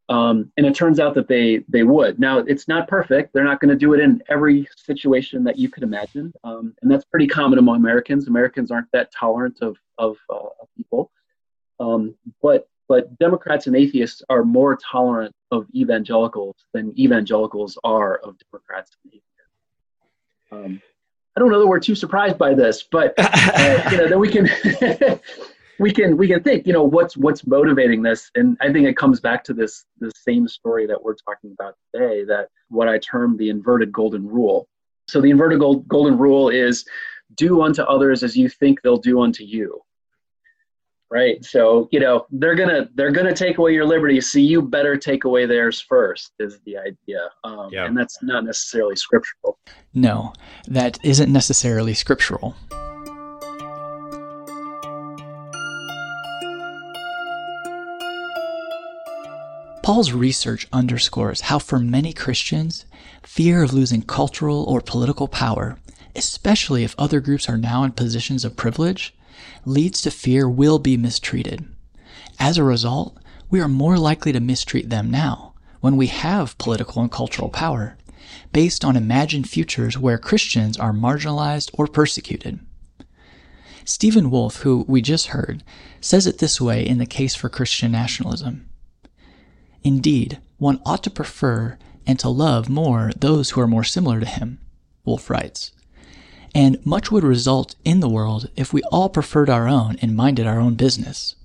Um, 0.09 0.53
and 0.57 0.67
it 0.67 0.75
turns 0.75 1.01
out 1.01 1.15
that 1.15 1.29
they 1.29 1.65
they 1.69 1.83
would. 1.83 2.19
Now 2.21 2.39
it's 2.39 2.69
not 2.69 2.89
perfect. 2.89 3.33
They're 3.33 3.45
not 3.45 3.61
going 3.61 3.71
to 3.71 3.77
do 3.77 3.95
it 3.95 4.01
in 4.01 4.23
every 4.29 4.69
situation 4.77 5.45
that 5.45 5.59
you 5.59 5.71
could 5.71 5.83
imagine, 5.83 6.33
um, 6.45 6.75
and 6.83 6.91
that's 6.91 7.07
pretty 7.07 7.27
common 7.27 7.59
among 7.59 7.77
Americans. 7.77 8.29
Americans 8.29 8.71
aren't 8.71 8.91
that 8.93 9.13
tolerant 9.13 9.63
of 9.63 9.77
of, 9.97 10.17
uh, 10.29 10.49
people, 10.77 11.11
um, 11.81 12.15
but 12.43 12.69
but 12.87 13.19
Democrats 13.19 13.67
and 13.67 13.75
atheists 13.75 14.23
are 14.29 14.45
more 14.45 14.77
tolerant 14.77 15.35
of 15.51 15.67
evangelicals 15.75 16.57
than 16.75 16.99
evangelicals 16.99 17.79
are 17.83 18.17
of 18.19 18.37
Democrats 18.51 18.91
and 19.05 19.13
atheists. 19.15 19.31
Um, 20.53 20.83
I 21.35 21.41
don't 21.41 21.51
know 21.51 21.61
that 21.61 21.67
we're 21.67 21.81
too 21.81 21.95
surprised 21.95 22.37
by 22.37 22.53
this, 22.53 22.83
but 22.83 23.15
uh, 23.17 23.89
you 23.91 23.97
know 23.97 24.09
that 24.09 24.19
we 24.19 24.29
can 24.29 24.49
we 25.79 25.93
can 25.93 26.17
we 26.17 26.29
can 26.29 26.43
think 26.43 26.67
you 26.67 26.73
know 26.73 26.85
what's 26.85 27.17
what's 27.17 27.47
motivating 27.47 28.03
this? 28.03 28.31
And 28.35 28.57
i 28.61 28.73
think 28.73 28.87
it 28.87 28.97
comes 28.97 29.21
back 29.21 29.45
to 29.45 29.55
this 29.55 29.85
the 29.99 30.13
same 30.17 30.49
story 30.49 30.87
that 30.87 31.03
we're 31.03 31.15
talking 31.15 31.53
about 31.53 31.77
today 31.95 32.25
that 32.25 32.49
what 32.69 32.89
i 32.89 32.99
term 32.99 33.37
the 33.37 33.51
inverted 33.51 33.93
golden 33.93 34.27
rule. 34.27 34.69
So 35.09 35.21
the 35.21 35.31
inverted 35.31 35.59
gold, 35.59 35.87
golden 35.87 36.17
rule 36.17 36.49
is 36.49 36.85
do 37.35 37.63
unto 37.63 37.83
others 37.83 38.23
as 38.23 38.37
you 38.37 38.49
think 38.49 38.81
they'll 38.83 38.97
do 38.97 39.21
unto 39.21 39.45
you. 39.45 39.81
Right? 41.11 41.45
So 41.45 41.89
you 41.93 42.01
know 42.01 42.27
they're 42.31 42.57
gonna 42.57 42.89
they're 42.95 43.13
gonna 43.13 43.35
take 43.35 43.59
away 43.59 43.73
your 43.73 43.85
liberty. 43.85 44.21
So 44.21 44.39
you 44.39 44.63
better 44.63 44.97
take 44.97 45.25
away 45.25 45.47
theirs 45.47 45.81
first 45.81 46.33
is 46.41 46.59
the 46.65 46.77
idea. 46.79 47.29
Um, 47.45 47.69
yeah. 47.71 47.85
and 47.85 47.97
that's 47.97 48.21
not 48.23 48.45
necessarily 48.45 48.97
scriptural. 48.97 49.59
No 49.93 50.33
that 50.67 50.99
isn't 51.05 51.33
necessarily 51.33 51.95
scriptural 51.95 52.57
Paul's 59.95 60.11
research 60.11 60.67
underscores 60.73 61.43
how, 61.43 61.61
for 61.61 61.79
many 61.79 62.13
Christians, 62.13 62.85
fear 63.23 63.63
of 63.63 63.73
losing 63.73 64.03
cultural 64.03 64.65
or 64.65 64.81
political 64.81 65.29
power, 65.29 65.79
especially 66.17 66.83
if 66.83 66.97
other 66.99 67.21
groups 67.21 67.49
are 67.49 67.57
now 67.57 67.85
in 67.85 67.93
positions 67.93 68.45
of 68.45 68.57
privilege, 68.57 69.15
leads 69.65 70.03
to 70.03 70.11
fear 70.11 70.49
will 70.49 70.81
be 70.81 70.97
mistreated. 70.97 71.65
As 72.41 72.59
a 72.59 72.65
result, 72.65 73.17
we 73.51 73.61
are 73.61 73.69
more 73.69 73.97
likely 73.97 74.33
to 74.33 74.41
mistreat 74.41 74.91
them 74.91 75.13
now, 75.13 75.55
when 75.79 75.97
we 75.97 76.09
have 76.09 76.59
political 76.59 77.01
and 77.01 77.13
cultural 77.13 77.49
power, 77.49 77.97
based 78.53 78.85
on 78.85 78.97
imagined 78.97 79.49
futures 79.49 79.97
where 79.97 80.19
Christians 80.19 80.77
are 80.77 80.93
marginalized 80.93 81.71
or 81.73 81.87
persecuted. 81.87 82.59
Stephen 83.85 84.29
Wolfe, 84.29 84.57
who 84.63 84.85
we 84.89 85.01
just 85.01 85.29
heard, 85.29 85.63
says 86.01 86.27
it 86.27 86.39
this 86.39 86.61
way 86.61 86.85
in 86.85 86.99
the 86.99 87.07
case 87.07 87.37
for 87.37 87.49
Christian 87.49 87.93
nationalism. 87.93 88.69
Indeed, 89.85 90.41
one 90.57 90.81
ought 90.87 91.05
to 91.05 91.11
prefer 91.11 91.79
and 92.07 92.19
to 92.19 92.29
love 92.31 92.69
more 92.69 93.13
those 93.17 93.51
who 93.51 93.61
are 93.61 93.67
more 93.67 93.85
similar 93.85 94.19
to 94.19 94.27
him, 94.27 94.59
Wolfe 95.05 95.29
writes. 95.29 95.73
And 96.55 96.85
much 96.87 97.11
would 97.11 97.25
result 97.25 97.75
in 97.85 98.01
the 98.01 98.09
world 98.09 98.49
if 98.57 98.73
we 98.73 98.83
all 98.85 99.09
preferred 99.09 99.51
our 99.51 99.69
own 99.69 99.97
and 100.01 100.17
minded 100.17 100.47
our 100.47 100.59
own 100.59 100.75
business. 100.75 101.37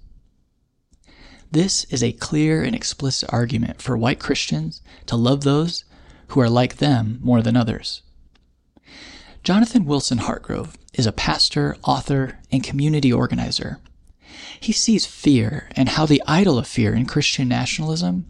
This 1.52 1.84
is 1.86 2.04
a 2.04 2.14
clear 2.14 2.64
and 2.64 2.76
explicit 2.76 3.30
argument 3.34 3.82
for 3.82 3.98
white 3.98 4.20
Christians 4.20 4.82
to 5.08 5.16
love 5.16 5.42
those 5.42 5.84
who 6.28 6.40
are 6.40 6.50
like 6.50 6.78
them 6.78 7.20
more 7.22 7.42
than 7.42 7.58
others. 7.58 8.04
Jonathan 9.44 9.86
Wilson 9.86 10.20
Hartgrove 10.20 10.76
is 10.94 11.08
a 11.08 11.12
pastor, 11.12 11.76
author, 11.84 12.38
and 12.52 12.64
community 12.64 13.12
organizer 13.12 13.80
he 14.60 14.72
sees 14.72 15.06
fear 15.06 15.70
and 15.76 15.90
how 15.90 16.06
the 16.06 16.22
idol 16.28 16.58
of 16.58 16.68
fear 16.68 16.94
in 16.94 17.06
Christian 17.06 17.48
nationalism 17.48 18.30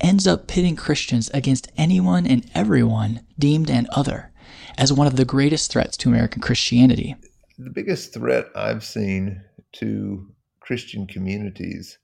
ends 0.00 0.26
up 0.26 0.46
pitting 0.46 0.76
Christians 0.76 1.30
against 1.30 1.70
anyone 1.76 2.26
and 2.26 2.48
everyone 2.54 3.20
deemed 3.38 3.70
an 3.70 3.86
other 3.92 4.32
as 4.78 4.92
one 4.92 5.06
of 5.06 5.16
the 5.16 5.24
greatest 5.24 5.70
threats 5.70 5.96
to 5.98 6.08
American 6.08 6.42
Christianity. 6.42 7.16
The 7.58 7.70
biggest 7.70 8.12
threat 8.12 8.46
I've 8.54 8.84
seen 8.84 9.42
to 9.72 10.26
Christian 10.60 11.06
communities 11.06 11.98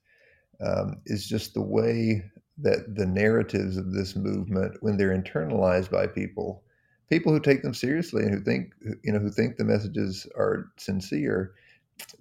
um, 0.59 1.01
is 1.05 1.27
just 1.27 1.53
the 1.53 1.61
way 1.61 2.23
that 2.57 2.95
the 2.95 3.05
narratives 3.05 3.77
of 3.77 3.93
this 3.93 4.15
movement, 4.15 4.77
when 4.81 4.97
they're 4.97 5.17
internalized 5.17 5.91
by 5.91 6.07
people, 6.07 6.63
people 7.09 7.31
who 7.31 7.39
take 7.39 7.61
them 7.61 7.73
seriously 7.73 8.23
and 8.23 8.33
who 8.33 8.41
think, 8.41 8.73
you 9.03 9.11
know, 9.11 9.19
who 9.19 9.29
think 9.29 9.57
the 9.57 9.63
messages 9.63 10.27
are 10.35 10.71
sincere, 10.77 11.53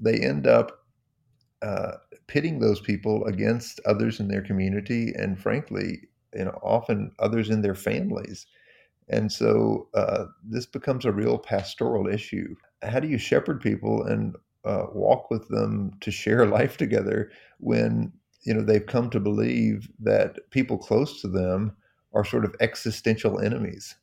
they 0.01 0.19
end 0.19 0.47
up 0.47 0.82
uh, 1.63 1.93
pitting 2.27 2.59
those 2.59 2.81
people 2.81 3.25
against 3.25 3.81
others 3.87 4.21
in 4.21 4.29
their 4.29 4.43
community 4.43 5.13
and 5.17 5.41
frankly 5.41 6.09
you 6.35 6.45
know 6.45 6.59
often 6.63 7.13
others 7.19 7.51
in 7.51 7.63
their 7.63 7.75
families. 7.75 8.47
And 9.09 9.31
so 9.31 9.89
uh, 9.95 10.27
this 10.45 10.67
becomes 10.67 11.05
a 11.05 11.13
real 11.13 11.39
pastoral 11.39 12.07
issue. 12.07 12.55
How 12.83 13.01
do 13.01 13.09
you 13.09 13.19
shepherd 13.19 13.61
people 13.61 14.05
and 14.05 14.37
uh, 14.65 14.87
walk 14.93 15.31
with 15.31 15.49
them 15.49 15.93
to 16.01 16.11
share 16.11 16.47
life 16.61 16.77
together 16.77 17.31
when 17.59 18.13
you 18.43 18.55
know 18.55 18.63
they've 18.63 18.87
come 18.87 19.11
to 19.11 19.21
believe 19.21 19.89
that 20.01 20.51
people 20.51 20.79
close 20.79 21.21
to 21.21 21.29
them 21.29 21.77
are 22.15 22.25
sort 22.25 22.45
of 22.45 22.55
existential 22.61 23.41
enemies? 23.41 23.95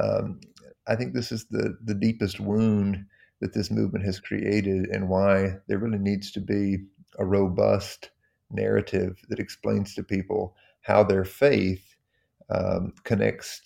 Um, 0.00 0.40
I 0.86 0.96
think 0.96 1.14
this 1.14 1.32
is 1.32 1.46
the 1.46 1.76
the 1.84 1.94
deepest 1.94 2.40
wound 2.40 3.04
that 3.40 3.52
this 3.52 3.70
movement 3.70 4.04
has 4.04 4.20
created, 4.20 4.86
and 4.86 5.08
why 5.08 5.56
there 5.66 5.78
really 5.78 5.98
needs 5.98 6.30
to 6.32 6.40
be 6.40 6.78
a 7.18 7.24
robust 7.24 8.10
narrative 8.50 9.18
that 9.28 9.38
explains 9.38 9.94
to 9.94 10.02
people 10.02 10.56
how 10.82 11.02
their 11.02 11.24
faith 11.24 11.96
um, 12.50 12.92
connects 13.04 13.62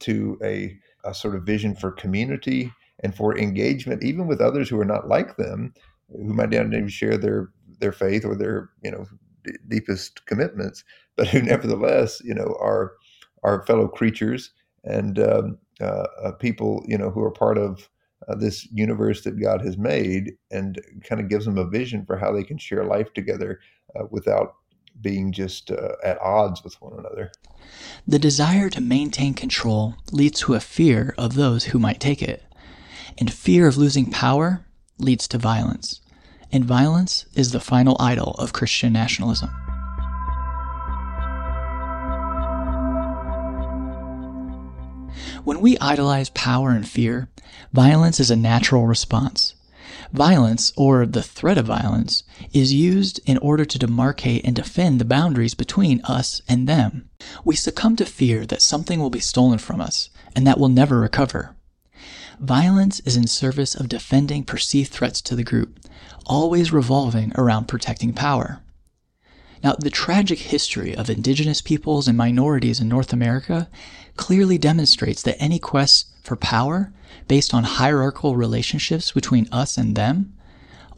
to 0.00 0.38
a, 0.42 0.76
a 1.04 1.14
sort 1.14 1.34
of 1.34 1.44
vision 1.44 1.74
for 1.74 1.92
community 1.92 2.72
and 3.00 3.14
for 3.14 3.36
engagement, 3.36 4.02
even 4.02 4.26
with 4.26 4.40
others 4.40 4.68
who 4.68 4.80
are 4.80 4.86
not 4.86 5.08
like 5.08 5.36
them, 5.36 5.74
who 6.10 6.32
might 6.32 6.50
not 6.50 6.66
even 6.66 6.88
share 6.88 7.16
their 7.16 7.50
their 7.78 7.92
faith 7.92 8.24
or 8.24 8.34
their 8.34 8.70
you 8.82 8.90
know 8.90 9.06
d- 9.44 9.52
deepest 9.68 10.24
commitments, 10.26 10.84
but 11.16 11.28
who 11.28 11.42
nevertheless 11.42 12.20
you 12.24 12.34
know 12.34 12.56
are 12.60 12.92
are 13.42 13.66
fellow 13.66 13.88
creatures 13.88 14.50
and 14.84 15.18
um, 15.18 15.58
uh, 15.80 16.06
uh, 16.22 16.32
people 16.32 16.82
you 16.86 16.96
know 16.96 17.10
who 17.10 17.22
are 17.22 17.30
part 17.30 17.58
of 17.58 17.88
uh, 18.28 18.34
this 18.34 18.66
universe 18.72 19.22
that 19.22 19.40
God 19.40 19.60
has 19.62 19.76
made, 19.76 20.36
and 20.50 20.80
kind 21.04 21.20
of 21.20 21.28
gives 21.28 21.44
them 21.44 21.58
a 21.58 21.68
vision 21.68 22.04
for 22.04 22.16
how 22.18 22.32
they 22.32 22.42
can 22.42 22.58
share 22.58 22.84
life 22.84 23.12
together 23.12 23.60
uh, 23.94 24.04
without 24.10 24.54
being 25.00 25.32
just 25.32 25.70
uh, 25.70 25.92
at 26.02 26.20
odds 26.20 26.64
with 26.64 26.80
one 26.80 26.98
another. 26.98 27.30
The 28.06 28.18
desire 28.18 28.70
to 28.70 28.80
maintain 28.80 29.34
control 29.34 29.94
leads 30.12 30.40
to 30.40 30.54
a 30.54 30.60
fear 30.60 31.14
of 31.18 31.34
those 31.34 31.66
who 31.66 31.78
might 31.78 32.00
take 32.00 32.22
it. 32.22 32.42
And 33.18 33.32
fear 33.32 33.66
of 33.66 33.76
losing 33.76 34.10
power 34.10 34.66
leads 34.98 35.26
to 35.28 35.38
violence. 35.38 36.00
And 36.52 36.64
violence 36.64 37.26
is 37.34 37.52
the 37.52 37.60
final 37.60 37.96
idol 37.98 38.32
of 38.38 38.52
Christian 38.52 38.92
nationalism. 38.92 39.50
When 45.46 45.60
we 45.60 45.78
idolize 45.78 46.30
power 46.30 46.70
and 46.70 46.88
fear, 46.88 47.28
violence 47.72 48.18
is 48.18 48.32
a 48.32 48.34
natural 48.34 48.88
response. 48.88 49.54
Violence, 50.12 50.72
or 50.76 51.06
the 51.06 51.22
threat 51.22 51.56
of 51.56 51.66
violence, 51.66 52.24
is 52.52 52.72
used 52.74 53.20
in 53.26 53.38
order 53.38 53.64
to 53.64 53.78
demarcate 53.78 54.40
and 54.42 54.56
defend 54.56 55.00
the 55.00 55.04
boundaries 55.04 55.54
between 55.54 56.00
us 56.02 56.42
and 56.48 56.68
them. 56.68 57.08
We 57.44 57.54
succumb 57.54 57.94
to 57.94 58.04
fear 58.04 58.44
that 58.44 58.60
something 58.60 58.98
will 58.98 59.08
be 59.08 59.20
stolen 59.20 59.58
from 59.58 59.80
us 59.80 60.10
and 60.34 60.44
that 60.48 60.58
we'll 60.58 60.68
never 60.68 60.98
recover. 60.98 61.54
Violence 62.40 62.98
is 63.04 63.16
in 63.16 63.28
service 63.28 63.76
of 63.76 63.88
defending 63.88 64.42
perceived 64.42 64.90
threats 64.90 65.22
to 65.22 65.36
the 65.36 65.44
group, 65.44 65.78
always 66.26 66.72
revolving 66.72 67.32
around 67.36 67.68
protecting 67.68 68.12
power. 68.12 68.62
Now, 69.62 69.74
the 69.78 69.90
tragic 69.90 70.38
history 70.38 70.94
of 70.94 71.08
indigenous 71.08 71.60
peoples 71.60 72.08
and 72.08 72.16
minorities 72.16 72.80
in 72.80 72.88
North 72.88 73.12
America 73.12 73.68
clearly 74.16 74.58
demonstrates 74.58 75.22
that 75.22 75.40
any 75.40 75.58
quest 75.58 76.08
for 76.22 76.36
power 76.36 76.92
based 77.28 77.54
on 77.54 77.64
hierarchical 77.64 78.36
relationships 78.36 79.12
between 79.12 79.48
us 79.50 79.76
and 79.78 79.96
them, 79.96 80.34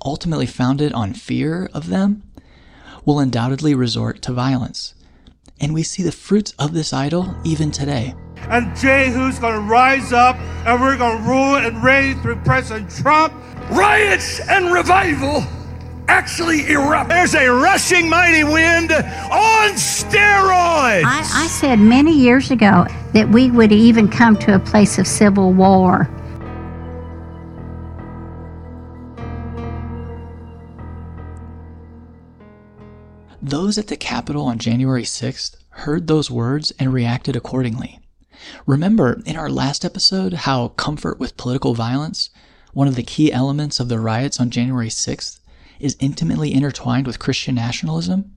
ultimately 0.04 0.46
founded 0.46 0.92
on 0.92 1.14
fear 1.14 1.70
of 1.72 1.88
them, 1.88 2.22
will 3.04 3.18
undoubtedly 3.18 3.74
resort 3.74 4.22
to 4.22 4.32
violence. 4.32 4.94
And 5.60 5.74
we 5.74 5.82
see 5.82 6.02
the 6.02 6.12
fruits 6.12 6.52
of 6.58 6.72
this 6.72 6.92
idol 6.92 7.34
even 7.44 7.70
today. 7.70 8.14
And 8.50 8.76
Jehu's 8.76 9.38
to 9.38 9.60
rise 9.60 10.12
up 10.12 10.36
and 10.66 10.80
we're 10.80 10.96
to 10.96 11.22
rule 11.22 11.56
and 11.56 11.82
reign 11.82 12.20
through 12.20 12.36
President 12.36 12.90
Trump. 12.90 13.34
Riots 13.70 14.40
and 14.48 14.72
revival 14.72 15.44
actually 16.08 16.68
erupt. 16.70 17.10
There's 17.10 17.34
a 17.34 17.48
rushing 17.48 18.08
mighty 18.08 18.44
wind 18.44 18.90
on 18.92 19.70
steroids. 19.74 21.04
I, 21.04 21.20
I 21.32 21.46
said 21.46 21.78
many 21.78 22.12
years 22.12 22.50
ago 22.50 22.86
that 23.12 23.28
we 23.28 23.50
would 23.50 23.72
even 23.72 24.08
come 24.08 24.36
to 24.38 24.54
a 24.54 24.58
place 24.58 24.98
of 24.98 25.06
civil 25.06 25.52
war. 25.52 26.08
Those 33.40 33.78
at 33.78 33.86
the 33.86 33.96
Capitol 33.96 34.44
on 34.46 34.58
January 34.58 35.04
6th 35.04 35.56
heard 35.70 36.06
those 36.06 36.30
words 36.30 36.72
and 36.78 36.92
reacted 36.92 37.36
accordingly. 37.36 38.00
Remember 38.66 39.22
in 39.24 39.36
our 39.36 39.48
last 39.48 39.84
episode 39.84 40.32
how 40.32 40.68
comfort 40.68 41.18
with 41.18 41.36
political 41.36 41.72
violence, 41.72 42.30
one 42.72 42.88
of 42.88 42.94
the 42.94 43.02
key 43.02 43.32
elements 43.32 43.80
of 43.80 43.88
the 43.88 43.98
riots 43.98 44.38
on 44.38 44.50
January 44.50 44.88
6th, 44.88 45.38
is 45.80 45.96
intimately 46.00 46.52
intertwined 46.52 47.06
with 47.06 47.18
Christian 47.18 47.54
nationalism? 47.54 48.36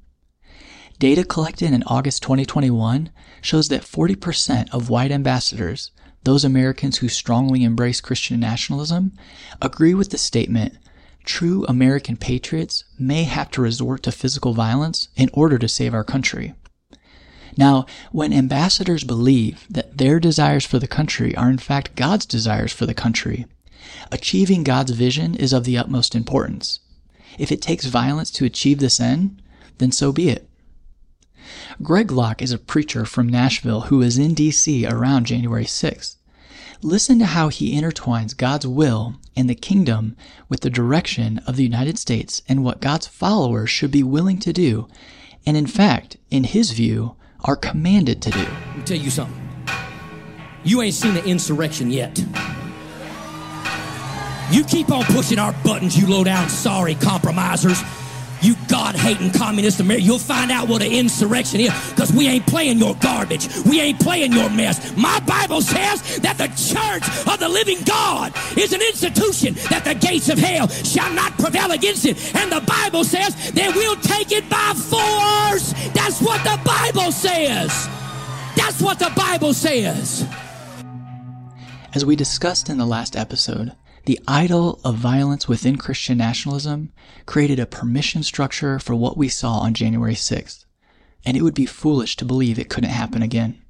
Data 1.00 1.24
collected 1.24 1.74
in 1.74 1.84
August 1.84 2.22
2021 2.24 3.10
shows 3.42 3.70
that 3.70 3.82
40% 3.82 4.72
of 4.72 4.90
white 4.90 5.12
ambassadors, 5.12 5.92
those 6.24 6.46
Americans 6.46 6.98
who 6.98 7.10
strongly 7.10 7.64
embrace 7.64 8.02
Christian 8.02 8.40
nationalism, 8.40 9.14
agree 9.62 9.94
with 9.94 10.12
the 10.12 10.18
statement 10.18 10.78
true 11.24 11.66
American 11.66 12.18
patriots 12.18 12.84
may 12.98 13.24
have 13.24 13.52
to 13.52 13.62
resort 13.62 14.04
to 14.04 14.12
physical 14.12 14.54
violence 14.54 15.08
in 15.16 15.30
order 15.34 15.58
to 15.58 15.68
save 15.68 15.94
our 15.94 16.04
country. 16.04 16.54
Now, 17.58 17.86
when 18.12 18.34
ambassadors 18.34 19.04
believe 19.04 19.66
that 19.70 19.98
their 19.98 20.20
desires 20.20 20.66
for 20.66 20.80
the 20.80 20.88
country 20.88 21.36
are 21.36 21.50
in 21.50 21.58
fact 21.58 21.96
God's 21.96 22.26
desires 22.26 22.72
for 22.72 22.86
the 22.86 22.94
country, 22.94 23.46
achieving 24.12 24.64
God's 24.64 24.92
vision 24.92 25.36
is 25.36 25.54
of 25.54 25.64
the 25.64 25.78
utmost 25.78 26.16
importance. 26.16 26.80
If 27.38 27.52
it 27.52 27.62
takes 27.62 27.86
violence 27.86 28.32
to 28.32 28.46
achieve 28.46 28.80
this 28.80 29.00
end, 29.00 29.42
then 29.78 29.92
so 29.92 30.12
be 30.12 30.30
it. 30.30 30.48
Greg 31.82 32.12
Locke 32.12 32.42
is 32.42 32.52
a 32.52 32.58
preacher 32.58 33.06
from 33.06 33.28
Nashville 33.28 33.82
who 33.82 33.98
was 33.98 34.18
in 34.18 34.34
D.C. 34.34 34.86
around 34.86 35.26
January 35.26 35.66
6th. 35.66 36.18
Listen 36.84 37.20
to 37.20 37.26
how 37.26 37.50
he 37.50 37.80
intertwines 37.80 38.36
God's 38.36 38.66
will 38.66 39.16
and 39.36 39.50
the 39.50 39.56
kingdom 39.56 40.16
with 40.50 40.62
the 40.62 40.70
direction 40.70 41.40
of 41.46 41.56
the 41.56 41.64
United 41.64 41.98
States 41.98 42.42
and 42.48 42.64
what 42.64 42.82
God's 42.82 43.08
followers 43.08 43.70
should 43.70 43.92
be 43.92 44.04
willing 44.04 44.40
to 44.40 44.52
do, 44.52 44.88
and 45.46 45.56
in 45.56 45.68
fact, 45.68 46.18
in 46.30 46.44
his 46.44 46.72
view, 46.72 47.16
are 47.44 47.56
commanded 47.56 48.22
to 48.24 48.32
do. 48.32 48.40
Let 48.40 48.78
me 48.78 48.84
tell 48.84 48.98
you 48.98 49.10
something. 49.10 49.50
You 50.64 50.82
ain't 50.82 50.94
seen 50.94 51.16
the 51.16 51.26
insurrection 51.26 51.90
yet. 51.90 52.24
You 54.52 54.66
keep 54.66 54.92
on 54.92 55.04
pushing 55.06 55.40
our 55.40 55.54
buttons, 55.64 55.98
you 55.98 56.08
low 56.08 56.24
down 56.24 56.50
sorry 56.50 56.96
compromisers. 56.96 57.82
You 58.42 58.56
God 58.68 58.96
hating 58.96 59.32
communist 59.34 59.80
America, 59.80 60.04
you'll 60.04 60.20
find 60.20 60.52
out 60.52 60.68
what 60.68 60.82
an 60.82 60.92
insurrection 60.92 61.62
is 61.62 61.72
because 61.92 62.12
we 62.12 62.28
ain't 62.28 62.46
playing 62.48 62.80
your 62.80 62.96
garbage. 62.96 63.48
We 63.66 63.80
ain't 63.80 64.00
playing 64.00 64.34
your 64.34 64.50
mess. 64.50 64.96
My 64.98 65.20
Bible 65.22 65.62
says 65.62 66.18
that 66.18 66.40
the 66.40 66.48
church 66.48 67.08
of 67.32 67.40
the 67.40 67.48
living 67.48 67.78
God 67.86 68.34
is 68.58 68.74
an 68.74 68.82
institution 68.82 69.54
that 69.70 69.84
the 69.86 69.94
gates 69.94 70.28
of 70.28 70.40
hell 70.40 70.68
shall 70.68 71.14
not 71.14 71.34
prevail 71.38 71.72
against 71.72 72.06
it. 72.06 72.36
And 72.36 72.52
the 72.52 72.62
Bible 72.62 73.04
says 73.04 73.36
that 73.52 73.76
we'll 73.76 73.96
take 73.98 74.32
it 74.32 74.50
by 74.50 74.74
force. 74.76 75.74
That's 75.94 76.20
what 76.20 76.44
the 76.44 76.60
Bible 76.66 77.12
says. 77.12 77.88
That's 78.56 78.82
what 78.82 78.98
the 78.98 79.14
Bible 79.16 79.54
says. 79.54 80.28
As 81.94 82.06
we 82.06 82.16
discussed 82.16 82.70
in 82.70 82.80
the 82.80 82.86
last 82.88 83.16
episode, 83.16 83.76
the 84.06 84.20
idol 84.28 84.80
of 84.84 84.96
violence 84.96 85.48
within 85.48 85.76
Christian 85.76 86.18
nationalism 86.18 86.92
created 87.28 87.60
a 87.60 87.68
permission 87.68 88.24
structure 88.24 88.80
for 88.80 88.96
what 88.96 89.16
we 89.16 89.30
saw 89.30 89.60
on 89.60 89.76
January 89.76 90.16
6th, 90.16 90.66
and 91.24 91.38
it 91.38 91.44
would 91.44 91.54
be 91.54 91.68
foolish 91.68 92.16
to 92.18 92.26
believe 92.26 92.58
it 92.58 92.70
couldn't 92.70 92.90
happen 92.90 93.22
again. 93.22 93.62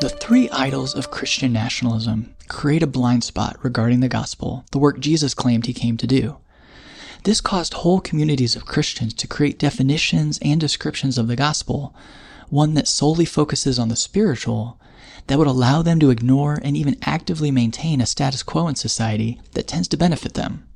The 0.00 0.10
three 0.20 0.50
idols 0.50 0.94
of 0.94 1.10
Christian 1.10 1.52
nationalism 1.52 2.34
create 2.46 2.82
a 2.82 2.86
blind 2.86 3.24
spot 3.24 3.56
regarding 3.62 4.00
the 4.00 4.08
gospel, 4.08 4.64
the 4.70 4.78
work 4.78 5.00
Jesus 5.00 5.32
claimed 5.32 5.64
he 5.64 5.72
came 5.72 5.96
to 5.96 6.06
do. 6.06 6.36
This 7.24 7.40
caused 7.40 7.74
whole 7.74 8.00
communities 8.00 8.56
of 8.56 8.64
Christians 8.64 9.12
to 9.14 9.26
create 9.26 9.58
definitions 9.58 10.38
and 10.42 10.60
descriptions 10.60 11.18
of 11.18 11.26
the 11.26 11.36
gospel, 11.36 11.94
one 12.48 12.74
that 12.74 12.88
solely 12.88 13.24
focuses 13.24 13.78
on 13.78 13.88
the 13.88 13.96
spiritual, 13.96 14.80
that 15.26 15.38
would 15.38 15.46
allow 15.46 15.82
them 15.82 16.00
to 16.00 16.10
ignore 16.10 16.58
and 16.62 16.76
even 16.76 16.96
actively 17.02 17.50
maintain 17.50 18.00
a 18.00 18.06
status 18.06 18.42
quo 18.42 18.66
in 18.68 18.74
society 18.74 19.40
that 19.52 19.66
tends 19.66 19.88
to 19.88 19.96
benefit 19.96 20.34
them. 20.34 20.66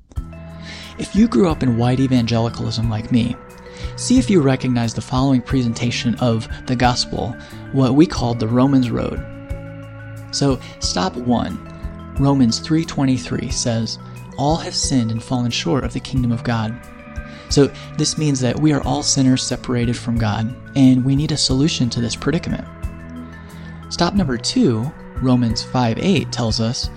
If 0.99 1.17
you 1.17 1.27
grew 1.27 1.49
up 1.49 1.63
in 1.63 1.79
white 1.79 2.01
evangelicalism 2.01 2.91
like 2.91 3.11
me, 3.11 3.35
see 3.97 4.19
if 4.19 4.29
you 4.29 4.43
recognize 4.43 4.93
the 4.93 5.01
following 5.01 5.41
presentation 5.41 6.15
of 6.17 6.49
the 6.67 6.77
gospel, 6.77 7.31
what 7.73 7.95
we 7.95 8.07
called 8.07 8.39
the 8.39 8.49
Romans 8.49 8.91
Road. 8.91 9.25
So, 10.33 10.61
stop 10.81 11.17
1. 11.17 12.17
Romans 12.19 12.61
3:23 12.61 13.51
says, 13.51 13.99
all 14.37 14.57
have 14.57 14.75
sinned 14.75 15.11
and 15.11 15.23
fallen 15.23 15.51
short 15.51 15.85
of 15.85 15.93
the 15.93 16.01
kingdom 16.01 16.33
of 16.33 16.45
God. 16.45 16.75
So, 17.49 17.71
this 17.99 18.17
means 18.17 18.41
that 18.41 18.59
we 18.59 18.73
are 18.73 18.83
all 18.83 19.03
sinners 19.03 19.43
separated 19.43 19.97
from 19.97 20.17
God, 20.17 20.57
and 20.75 21.05
we 21.05 21.15
need 21.15 21.33
a 21.33 21.37
solution 21.37 21.91
to 21.91 22.01
this 22.01 22.17
predicament. 22.17 22.67
Stop 23.91 24.15
number 24.15 24.39
two, 24.39 24.91
Romans 25.17 25.63
5 25.63 25.99
8 25.99 26.33
tells 26.33 26.61
us, 26.61 26.89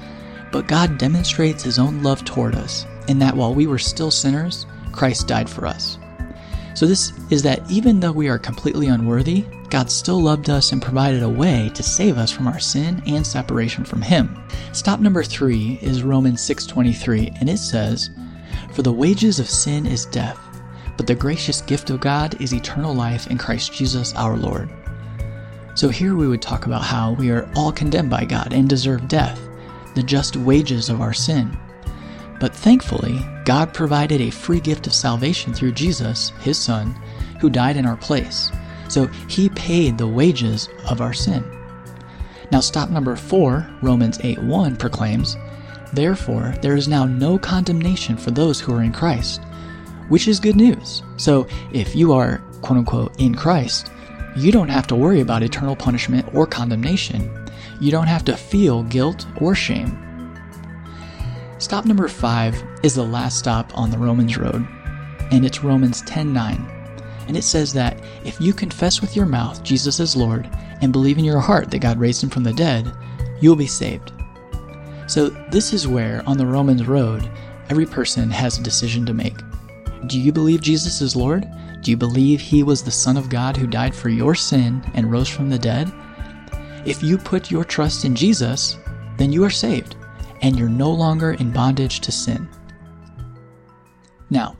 But 0.54 0.68
God 0.68 0.98
demonstrates 0.98 1.62
his 1.62 1.78
own 1.78 2.04
love 2.04 2.24
toward 2.24 2.56
us, 2.56 2.86
in 3.10 3.20
that 3.20 3.36
while 3.36 3.54
we 3.54 3.68
were 3.68 3.78
still 3.78 4.12
sinners, 4.12 4.66
Christ 4.94 5.28
died 5.28 5.50
for 5.50 5.66
us. 5.66 5.98
So, 6.74 6.86
this 6.86 7.12
is 7.30 7.44
that 7.44 7.70
even 7.70 8.00
though 8.00 8.14
we 8.14 8.30
are 8.30 8.40
completely 8.40 8.88
unworthy, 8.88 9.46
God 9.76 9.92
still 9.92 10.22
loved 10.22 10.50
us 10.50 10.72
and 10.72 10.82
provided 10.82 11.22
a 11.22 11.28
way 11.28 11.70
to 11.74 11.84
save 11.84 12.18
us 12.18 12.32
from 12.32 12.48
our 12.48 12.62
sin 12.62 13.04
and 13.08 13.28
separation 13.28 13.84
from 13.84 14.02
Him. 14.02 14.42
Stop 14.72 15.02
number 15.02 15.22
three 15.22 15.78
is 15.82 16.02
Romans 16.02 16.40
6:23, 16.40 17.34
and 17.42 17.50
it 17.50 17.60
says, 17.60 18.10
"For 18.72 18.84
the 18.84 18.94
wages 18.94 19.38
of 19.38 19.50
sin 19.50 19.86
is 19.86 20.06
death, 20.06 20.38
but 20.96 21.08
the 21.08 21.14
gracious 21.14 21.60
gift 21.60 21.90
of 21.90 22.00
God 22.00 22.38
is 22.40 22.54
eternal 22.54 22.96
life 22.96 23.28
in 23.28 23.38
Christ 23.38 23.74
Jesus 23.74 24.14
our 24.14 24.38
Lord." 24.38 24.70
So 25.74 25.90
here 25.90 26.16
we 26.16 26.30
would 26.30 26.42
talk 26.42 26.66
about 26.66 26.84
how 26.84 27.12
we 27.12 27.30
are 27.30 27.50
all 27.54 27.74
condemned 27.74 28.10
by 28.10 28.24
God 28.24 28.54
and 28.54 28.70
deserve 28.70 29.10
death, 29.10 29.42
the 29.94 30.04
just 30.04 30.38
wages 30.38 30.88
of 30.88 31.02
our 31.02 31.14
sin. 31.14 31.52
But 32.40 32.56
thankfully, 32.56 33.28
God 33.44 33.74
provided 33.74 34.22
a 34.22 34.30
free 34.30 34.62
gift 34.62 34.88
of 34.88 34.94
salvation 34.94 35.54
through 35.54 35.74
Jesus, 35.74 36.32
his 36.40 36.58
Son, 36.58 36.96
who 37.42 37.50
died 37.50 37.76
in 37.76 37.86
our 37.86 37.98
place. 37.98 38.54
So 38.88 39.08
he 39.28 39.50
paid 39.50 39.98
the 39.98 40.08
wages 40.08 40.70
of 40.90 41.02
our 41.02 41.14
sin. 41.14 41.44
Now, 42.52 42.60
stop 42.60 42.90
number 42.90 43.16
four, 43.16 43.68
Romans 43.82 44.20
8 44.22 44.42
1 44.44 44.78
proclaims, 44.78 45.36
Therefore, 45.94 46.54
there 46.62 46.76
is 46.76 46.88
now 46.88 47.06
no 47.06 47.38
condemnation 47.38 48.18
for 48.18 48.32
those 48.32 48.60
who 48.60 48.74
are 48.74 48.84
in 48.84 48.92
Christ, 48.92 49.42
which 50.10 50.28
is 50.28 50.40
good 50.40 50.56
news. 50.56 51.02
So, 51.18 51.48
if 51.74 51.96
you 51.96 52.14
are, 52.14 52.40
quote 52.62 52.80
unquote, 52.80 53.20
in 53.20 53.34
Christ, 53.34 53.92
you 54.36 54.52
don't 54.52 54.70
have 54.70 54.88
to 54.88 54.96
worry 54.96 55.22
about 55.22 55.44
eternal 55.44 55.76
punishment 55.76 56.28
or 56.34 56.46
condemnation. 56.46 57.32
You 57.80 57.92
don't 57.92 58.08
have 58.08 58.26
to 58.26 58.38
feel 58.38 58.84
guilt 58.84 59.26
or 59.38 59.56
shame. 59.56 60.02
Stop 61.58 61.86
number 61.86 62.08
five 62.08 62.62
is 62.84 62.96
the 62.96 63.04
last 63.04 63.40
stop 63.40 63.76
on 63.78 63.90
the 63.90 63.98
Romans 63.98 64.38
road, 64.38 64.68
and 65.32 65.46
it's 65.46 65.64
Romans 65.64 66.02
10 66.02 66.34
9. 66.34 66.75
And 67.28 67.36
it 67.36 67.44
says 67.44 67.74
that 67.74 68.02
if 68.24 68.40
you 68.40 68.54
confess 68.54 69.02
with 69.02 69.16
your 69.16 69.26
mouth 69.26 69.64
Jesus 69.64 70.00
is 70.00 70.16
Lord 70.16 70.50
and 70.82 70.92
believe 70.92 71.18
in 71.18 71.26
your 71.26 71.40
heart 71.40 71.72
that 71.72 71.80
God 71.80 72.00
raised 72.00 72.24
him 72.24 72.30
from 72.30 72.44
the 72.44 72.54
dead, 72.54 72.92
you 73.42 73.50
will 73.50 73.56
be 73.56 73.68
saved. 73.68 74.12
So, 75.08 75.30
this 75.52 75.72
is 75.72 75.88
where, 75.88 76.24
on 76.28 76.38
the 76.38 76.46
Romans 76.46 76.88
road, 76.88 77.30
every 77.70 77.86
person 77.86 78.30
has 78.32 78.58
a 78.58 78.64
decision 78.64 79.06
to 79.06 79.14
make. 79.14 79.38
Do 80.08 80.20
you 80.20 80.32
believe 80.32 80.62
Jesus 80.62 81.02
is 81.02 81.16
Lord? 81.16 81.48
Do 81.82 81.92
you 81.92 81.98
believe 81.98 82.42
he 82.42 82.64
was 82.64 82.84
the 82.84 82.92
Son 82.92 83.16
of 83.16 83.30
God 83.30 83.56
who 83.56 83.68
died 83.68 83.94
for 83.94 84.10
your 84.10 84.34
sin 84.34 84.84
and 84.96 85.12
rose 85.12 85.30
from 85.30 85.50
the 85.50 85.60
dead? 85.60 85.92
If 86.86 87.04
you 87.04 87.18
put 87.18 87.52
your 87.52 87.64
trust 87.64 88.06
in 88.06 88.16
Jesus, 88.16 88.78
then 89.18 89.32
you 89.32 89.44
are 89.44 89.50
saved 89.50 89.96
and 90.42 90.58
you're 90.58 90.70
no 90.70 90.92
longer 90.92 91.34
in 91.34 91.52
bondage 91.52 92.00
to 92.02 92.12
sin. 92.12 92.48
Now, 94.30 94.56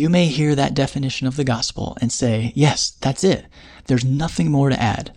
you 0.00 0.08
may 0.08 0.26
hear 0.26 0.54
that 0.54 0.74
definition 0.74 1.26
of 1.26 1.36
the 1.36 1.44
gospel 1.44 1.96
and 2.00 2.10
say, 2.10 2.52
yes, 2.56 2.96
that's 3.00 3.22
it. 3.22 3.44
There's 3.86 4.04
nothing 4.04 4.50
more 4.50 4.70
to 4.70 4.82
add. 4.82 5.12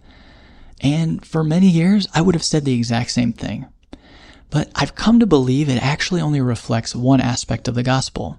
And 0.81 1.25
for 1.25 1.43
many 1.43 1.69
years, 1.69 2.07
I 2.13 2.21
would 2.21 2.35
have 2.35 2.43
said 2.43 2.65
the 2.65 2.75
exact 2.75 3.11
same 3.11 3.31
thing. 3.31 3.65
But 4.49 4.69
I've 4.75 4.95
come 4.95 5.19
to 5.19 5.25
believe 5.25 5.69
it 5.69 5.81
actually 5.81 6.19
only 6.19 6.41
reflects 6.41 6.95
one 6.95 7.21
aspect 7.21 7.67
of 7.67 7.75
the 7.75 7.83
gospel. 7.83 8.37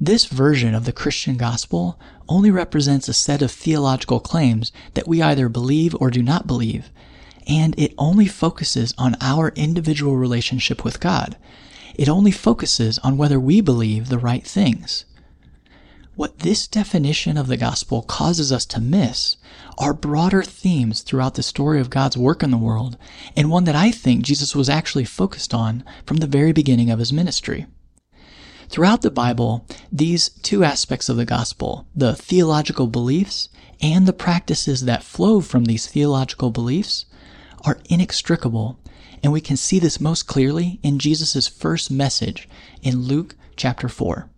This 0.00 0.26
version 0.26 0.74
of 0.74 0.84
the 0.84 0.92
Christian 0.92 1.36
gospel 1.36 1.98
only 2.28 2.50
represents 2.52 3.08
a 3.08 3.12
set 3.12 3.42
of 3.42 3.50
theological 3.50 4.20
claims 4.20 4.70
that 4.94 5.08
we 5.08 5.20
either 5.20 5.48
believe 5.48 5.96
or 6.00 6.10
do 6.10 6.22
not 6.22 6.46
believe, 6.46 6.90
and 7.48 7.76
it 7.76 7.92
only 7.98 8.26
focuses 8.26 8.94
on 8.96 9.16
our 9.20 9.52
individual 9.56 10.16
relationship 10.16 10.84
with 10.84 11.00
God. 11.00 11.36
It 11.96 12.08
only 12.08 12.30
focuses 12.30 12.98
on 13.00 13.16
whether 13.16 13.40
we 13.40 13.60
believe 13.60 14.08
the 14.08 14.18
right 14.18 14.46
things. 14.46 15.04
What 16.16 16.38
this 16.38 16.68
definition 16.68 17.36
of 17.36 17.48
the 17.48 17.56
gospel 17.56 18.02
causes 18.02 18.52
us 18.52 18.64
to 18.66 18.80
miss 18.80 19.36
are 19.78 19.92
broader 19.92 20.44
themes 20.44 21.00
throughout 21.00 21.34
the 21.34 21.42
story 21.42 21.80
of 21.80 21.90
God's 21.90 22.16
work 22.16 22.44
in 22.44 22.52
the 22.52 22.56
world, 22.56 22.96
and 23.36 23.50
one 23.50 23.64
that 23.64 23.74
I 23.74 23.90
think 23.90 24.22
Jesus 24.22 24.54
was 24.54 24.68
actually 24.68 25.06
focused 25.06 25.52
on 25.52 25.82
from 26.06 26.18
the 26.18 26.28
very 26.28 26.52
beginning 26.52 26.88
of 26.88 27.00
his 27.00 27.12
ministry. 27.12 27.66
Throughout 28.68 29.02
the 29.02 29.10
Bible, 29.10 29.66
these 29.90 30.28
two 30.28 30.62
aspects 30.62 31.08
of 31.08 31.16
the 31.16 31.24
gospel, 31.24 31.88
the 31.96 32.14
theological 32.14 32.86
beliefs 32.86 33.48
and 33.80 34.06
the 34.06 34.12
practices 34.12 34.84
that 34.84 35.02
flow 35.02 35.40
from 35.40 35.64
these 35.64 35.88
theological 35.88 36.52
beliefs, 36.52 37.06
are 37.64 37.80
inextricable, 37.86 38.78
and 39.24 39.32
we 39.32 39.40
can 39.40 39.56
see 39.56 39.80
this 39.80 40.00
most 40.00 40.28
clearly 40.28 40.78
in 40.84 41.00
Jesus' 41.00 41.48
first 41.48 41.90
message 41.90 42.48
in 42.82 43.02
Luke 43.02 43.34
chapter 43.56 43.88
4. 43.88 44.30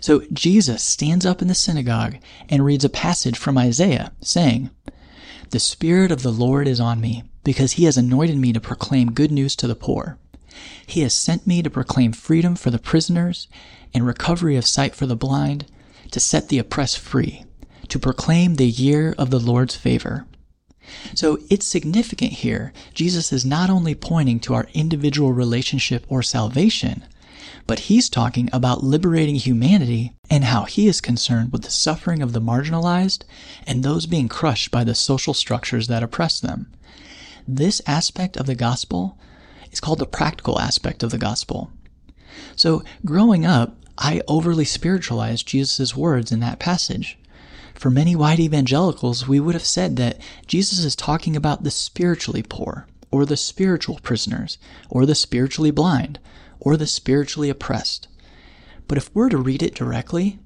So 0.00 0.22
Jesus 0.32 0.82
stands 0.82 1.26
up 1.26 1.42
in 1.42 1.48
the 1.48 1.54
synagogue 1.54 2.16
and 2.48 2.64
reads 2.64 2.84
a 2.84 2.88
passage 2.88 3.36
from 3.36 3.58
Isaiah 3.58 4.12
saying, 4.22 4.70
The 5.50 5.60
Spirit 5.60 6.10
of 6.10 6.22
the 6.22 6.32
Lord 6.32 6.66
is 6.66 6.80
on 6.80 7.00
me, 7.00 7.24
because 7.44 7.72
he 7.72 7.84
has 7.84 7.98
anointed 7.98 8.38
me 8.38 8.52
to 8.52 8.60
proclaim 8.60 9.12
good 9.12 9.30
news 9.30 9.54
to 9.56 9.66
the 9.66 9.74
poor. 9.74 10.18
He 10.86 11.02
has 11.02 11.14
sent 11.14 11.46
me 11.46 11.62
to 11.62 11.70
proclaim 11.70 12.12
freedom 12.12 12.56
for 12.56 12.70
the 12.70 12.78
prisoners 12.78 13.46
and 13.92 14.06
recovery 14.06 14.56
of 14.56 14.66
sight 14.66 14.94
for 14.94 15.06
the 15.06 15.16
blind, 15.16 15.66
to 16.10 16.20
set 16.20 16.48
the 16.48 16.58
oppressed 16.58 16.98
free, 16.98 17.44
to 17.88 17.98
proclaim 17.98 18.54
the 18.54 18.66
year 18.66 19.14
of 19.18 19.30
the 19.30 19.38
Lord's 19.38 19.76
favor. 19.76 20.26
So 21.14 21.38
it's 21.48 21.66
significant 21.66 22.32
here. 22.32 22.72
Jesus 22.94 23.32
is 23.32 23.44
not 23.44 23.70
only 23.70 23.94
pointing 23.94 24.40
to 24.40 24.54
our 24.54 24.66
individual 24.74 25.32
relationship 25.32 26.04
or 26.08 26.22
salvation, 26.22 27.04
but 27.70 27.86
he's 27.86 28.10
talking 28.10 28.50
about 28.52 28.82
liberating 28.82 29.36
humanity 29.36 30.12
and 30.28 30.42
how 30.42 30.64
he 30.64 30.88
is 30.88 31.00
concerned 31.00 31.52
with 31.52 31.62
the 31.62 31.70
suffering 31.70 32.20
of 32.20 32.32
the 32.32 32.40
marginalized 32.40 33.22
and 33.64 33.84
those 33.84 34.06
being 34.06 34.26
crushed 34.26 34.72
by 34.72 34.82
the 34.82 34.92
social 34.92 35.32
structures 35.32 35.86
that 35.86 36.02
oppress 36.02 36.40
them. 36.40 36.68
This 37.46 37.80
aspect 37.86 38.36
of 38.36 38.46
the 38.46 38.56
gospel 38.56 39.16
is 39.70 39.78
called 39.78 40.00
the 40.00 40.04
practical 40.04 40.58
aspect 40.58 41.04
of 41.04 41.12
the 41.12 41.16
gospel. 41.16 41.70
So, 42.56 42.82
growing 43.04 43.46
up, 43.46 43.76
I 43.96 44.20
overly 44.26 44.64
spiritualized 44.64 45.46
Jesus' 45.46 45.94
words 45.94 46.32
in 46.32 46.40
that 46.40 46.58
passage. 46.58 47.20
For 47.76 47.88
many 47.88 48.16
white 48.16 48.40
evangelicals, 48.40 49.28
we 49.28 49.38
would 49.38 49.54
have 49.54 49.64
said 49.64 49.94
that 49.94 50.20
Jesus 50.48 50.80
is 50.80 50.96
talking 50.96 51.36
about 51.36 51.62
the 51.62 51.70
spiritually 51.70 52.42
poor, 52.42 52.88
or 53.12 53.24
the 53.24 53.36
spiritual 53.36 54.00
prisoners, 54.02 54.58
or 54.88 55.06
the 55.06 55.14
spiritually 55.14 55.70
blind, 55.70 56.18
or 56.60 56.76
the 56.76 56.86
spiritually 56.86 57.50
oppressed. 57.50 58.06
But 58.86 58.98
if 58.98 59.10
we're 59.14 59.30
to 59.30 59.38
read 59.38 59.62
it 59.62 59.74
directly, 59.74 60.38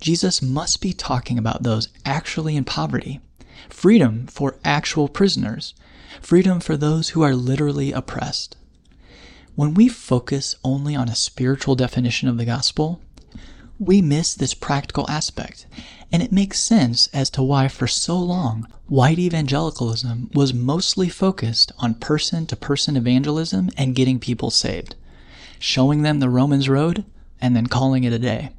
Jesus 0.00 0.42
must 0.42 0.80
be 0.80 0.92
talking 0.92 1.38
about 1.38 1.62
those 1.62 1.88
actually 2.04 2.56
in 2.56 2.64
poverty, 2.64 3.20
freedom 3.68 4.26
for 4.26 4.58
actual 4.64 5.08
prisoners, 5.08 5.74
freedom 6.20 6.60
for 6.60 6.76
those 6.76 7.10
who 7.10 7.22
are 7.22 7.34
literally 7.34 7.92
oppressed. 7.92 8.56
When 9.54 9.74
we 9.74 9.88
focus 9.88 10.56
only 10.64 10.96
on 10.96 11.08
a 11.08 11.14
spiritual 11.14 11.76
definition 11.76 12.28
of 12.28 12.36
the 12.36 12.44
gospel, 12.44 13.00
we 13.78 14.02
miss 14.02 14.34
this 14.34 14.54
practical 14.54 15.08
aspect, 15.08 15.66
and 16.12 16.22
it 16.22 16.32
makes 16.32 16.60
sense 16.60 17.08
as 17.12 17.30
to 17.30 17.42
why 17.42 17.68
for 17.68 17.86
so 17.86 18.18
long 18.18 18.66
white 18.86 19.18
evangelicalism 19.18 20.30
was 20.34 20.52
mostly 20.52 21.08
focused 21.08 21.72
on 21.78 21.94
person 21.94 22.46
to 22.46 22.56
person 22.56 22.96
evangelism 22.96 23.70
and 23.76 23.94
getting 23.94 24.18
people 24.18 24.50
saved 24.50 24.96
showing 25.64 26.02
them 26.02 26.20
the 26.20 26.28
Romans 26.28 26.68
road, 26.68 27.02
and 27.40 27.56
then 27.56 27.66
calling 27.66 28.04
it 28.04 28.12
a 28.12 28.18
day. 28.18 28.50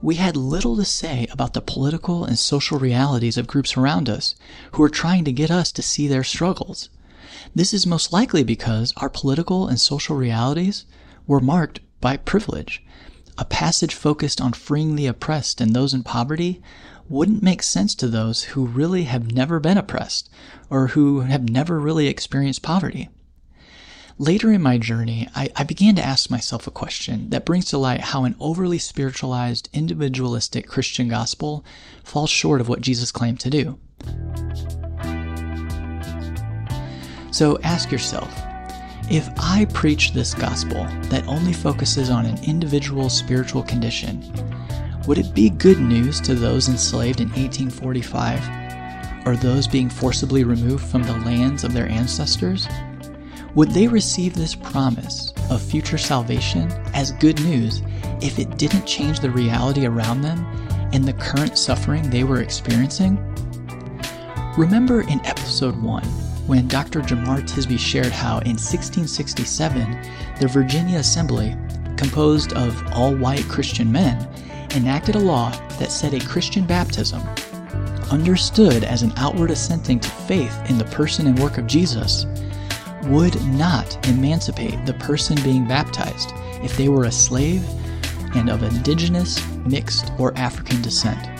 we 0.00 0.14
had 0.14 0.36
little 0.36 0.76
to 0.76 0.84
say 0.84 1.26
about 1.32 1.54
the 1.54 1.60
political 1.60 2.24
and 2.24 2.38
social 2.38 2.78
realities 2.78 3.36
of 3.36 3.48
groups 3.48 3.76
around 3.76 4.08
us 4.08 4.36
who 4.72 4.82
are 4.84 4.88
trying 4.88 5.24
to 5.24 5.32
get 5.32 5.50
us 5.50 5.72
to 5.72 5.82
see 5.82 6.06
their 6.06 6.22
struggles. 6.22 6.88
This 7.52 7.74
is 7.74 7.84
most 7.84 8.12
likely 8.12 8.44
because 8.44 8.94
our 8.98 9.08
political 9.08 9.66
and 9.66 9.80
social 9.80 10.14
realities 10.14 10.84
were 11.26 11.40
marked 11.40 11.80
by 12.06 12.16
privilege. 12.16 12.84
A 13.36 13.44
passage 13.44 13.92
focused 13.92 14.40
on 14.40 14.52
freeing 14.52 14.94
the 14.94 15.08
oppressed 15.08 15.60
and 15.60 15.74
those 15.74 15.92
in 15.92 16.04
poverty 16.04 16.62
wouldn't 17.08 17.42
make 17.42 17.64
sense 17.64 17.96
to 17.96 18.06
those 18.06 18.44
who 18.44 18.64
really 18.64 19.02
have 19.06 19.32
never 19.32 19.58
been 19.58 19.76
oppressed 19.76 20.30
or 20.70 20.86
who 20.86 21.22
have 21.22 21.50
never 21.50 21.80
really 21.80 22.06
experienced 22.06 22.62
poverty. 22.62 23.08
Later 24.18 24.52
in 24.52 24.62
my 24.62 24.78
journey, 24.78 25.26
I, 25.34 25.50
I, 25.56 25.64
began 25.64 25.96
to 25.96 26.04
ask 26.04 26.30
myself 26.30 26.68
a 26.68 26.70
question 26.70 27.30
that 27.30 27.44
brings 27.44 27.64
to 27.70 27.78
light 27.78 28.02
how 28.02 28.22
an 28.22 28.36
overly 28.38 28.78
spiritualized, 28.78 29.68
individualistic 29.72 30.68
Christian 30.68 31.08
gospel 31.08 31.64
falls 32.04 32.30
short 32.30 32.60
of 32.60 32.68
what 32.68 32.82
Jesus 32.82 33.10
claimed 33.10 33.40
to 33.40 33.50
do. 33.50 33.80
So 37.32 37.58
ask 37.64 37.90
yourself 37.90 38.45
If 39.08 39.30
I 39.38 39.66
preach 39.66 40.12
this 40.12 40.34
gospel 40.34 40.84
that 41.10 41.24
only 41.28 41.52
focuses 41.52 42.10
on 42.10 42.26
an 42.26 42.42
individual's 42.42 43.16
spiritual 43.16 43.62
condition, 43.62 44.20
would 45.06 45.18
it 45.18 45.32
be 45.32 45.48
good 45.48 45.78
news 45.78 46.20
to 46.22 46.34
those 46.34 46.68
enslaved 46.68 47.20
in 47.20 47.28
1845 47.28 49.24
or 49.24 49.36
those 49.36 49.68
being 49.68 49.88
forcibly 49.88 50.42
removed 50.42 50.84
from 50.84 51.04
the 51.04 51.16
lands 51.18 51.62
of 51.62 51.72
their 51.72 51.88
ancestors? 51.88 52.66
Would 53.54 53.70
they 53.70 53.86
receive 53.86 54.34
this 54.34 54.56
promise 54.56 55.32
of 55.50 55.62
future 55.62 55.98
salvation 55.98 56.68
as 56.92 57.12
good 57.12 57.40
news 57.44 57.82
if 58.20 58.40
it 58.40 58.58
didn't 58.58 58.86
change 58.86 59.20
the 59.20 59.30
reality 59.30 59.86
around 59.86 60.22
them 60.22 60.44
and 60.92 61.04
the 61.04 61.12
current 61.12 61.56
suffering 61.56 62.10
they 62.10 62.24
were 62.24 62.40
experiencing? 62.42 63.18
Remember 64.58 65.02
in 65.02 65.24
episode 65.24 65.80
1 65.80 66.25
when 66.46 66.68
Dr. 66.68 67.00
Jemar 67.00 67.42
Tisby 67.42 67.78
shared 67.78 68.12
how 68.12 68.38
in 68.38 68.56
1667 68.56 69.98
the 70.40 70.48
Virginia 70.48 70.98
Assembly, 70.98 71.56
composed 71.96 72.52
of 72.52 72.80
all 72.92 73.16
white 73.16 73.44
Christian 73.48 73.90
men, 73.90 74.28
enacted 74.74 75.16
a 75.16 75.18
law 75.18 75.50
that 75.78 75.90
said 75.90 76.14
a 76.14 76.20
Christian 76.20 76.64
baptism, 76.64 77.22
understood 78.10 78.84
as 78.84 79.02
an 79.02 79.12
outward 79.16 79.50
assenting 79.50 79.98
to 79.98 80.08
faith 80.08 80.56
in 80.70 80.78
the 80.78 80.84
person 80.84 81.26
and 81.26 81.38
work 81.38 81.58
of 81.58 81.66
Jesus, 81.66 82.26
would 83.04 83.40
not 83.46 84.06
emancipate 84.08 84.84
the 84.86 84.94
person 84.94 85.36
being 85.42 85.66
baptized 85.66 86.32
if 86.62 86.76
they 86.76 86.88
were 86.88 87.04
a 87.04 87.12
slave 87.12 87.64
and 88.36 88.50
of 88.50 88.62
indigenous, 88.62 89.44
mixed, 89.66 90.12
or 90.18 90.36
African 90.36 90.82
descent. 90.82 91.30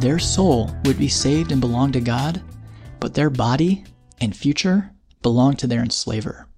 Their 0.00 0.18
soul 0.18 0.74
would 0.84 0.98
be 0.98 1.08
saved 1.08 1.52
and 1.52 1.60
belong 1.60 1.92
to 1.92 2.00
God, 2.00 2.42
but 3.04 3.12
their 3.12 3.28
body 3.28 3.84
and 4.18 4.34
future 4.34 4.90
belong 5.20 5.54
to 5.54 5.66
their 5.66 5.82
enslaver. 5.82 6.48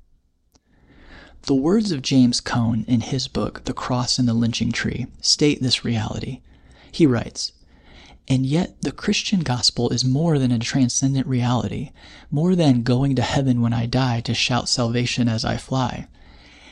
The 1.42 1.56
words 1.56 1.90
of 1.90 2.02
James 2.02 2.40
Cone 2.40 2.84
in 2.86 3.00
his 3.00 3.26
book, 3.26 3.64
The 3.64 3.72
Cross 3.72 4.20
and 4.20 4.28
the 4.28 4.32
Lynching 4.32 4.70
Tree, 4.70 5.08
state 5.20 5.60
this 5.60 5.84
reality. 5.84 6.42
He 6.92 7.04
writes, 7.04 7.50
and 8.28 8.46
yet, 8.46 8.80
the 8.80 8.92
Christian 8.92 9.40
gospel 9.40 9.90
is 9.90 10.04
more 10.04 10.38
than 10.38 10.52
a 10.52 10.60
transcendent 10.60 11.26
reality, 11.26 11.90
more 12.30 12.54
than 12.54 12.84
going 12.84 13.16
to 13.16 13.22
heaven 13.22 13.60
when 13.60 13.72
I 13.72 13.86
die 13.86 14.20
to 14.20 14.32
shout 14.32 14.68
salvation 14.68 15.26
as 15.26 15.44
I 15.44 15.56
fly. 15.56 16.06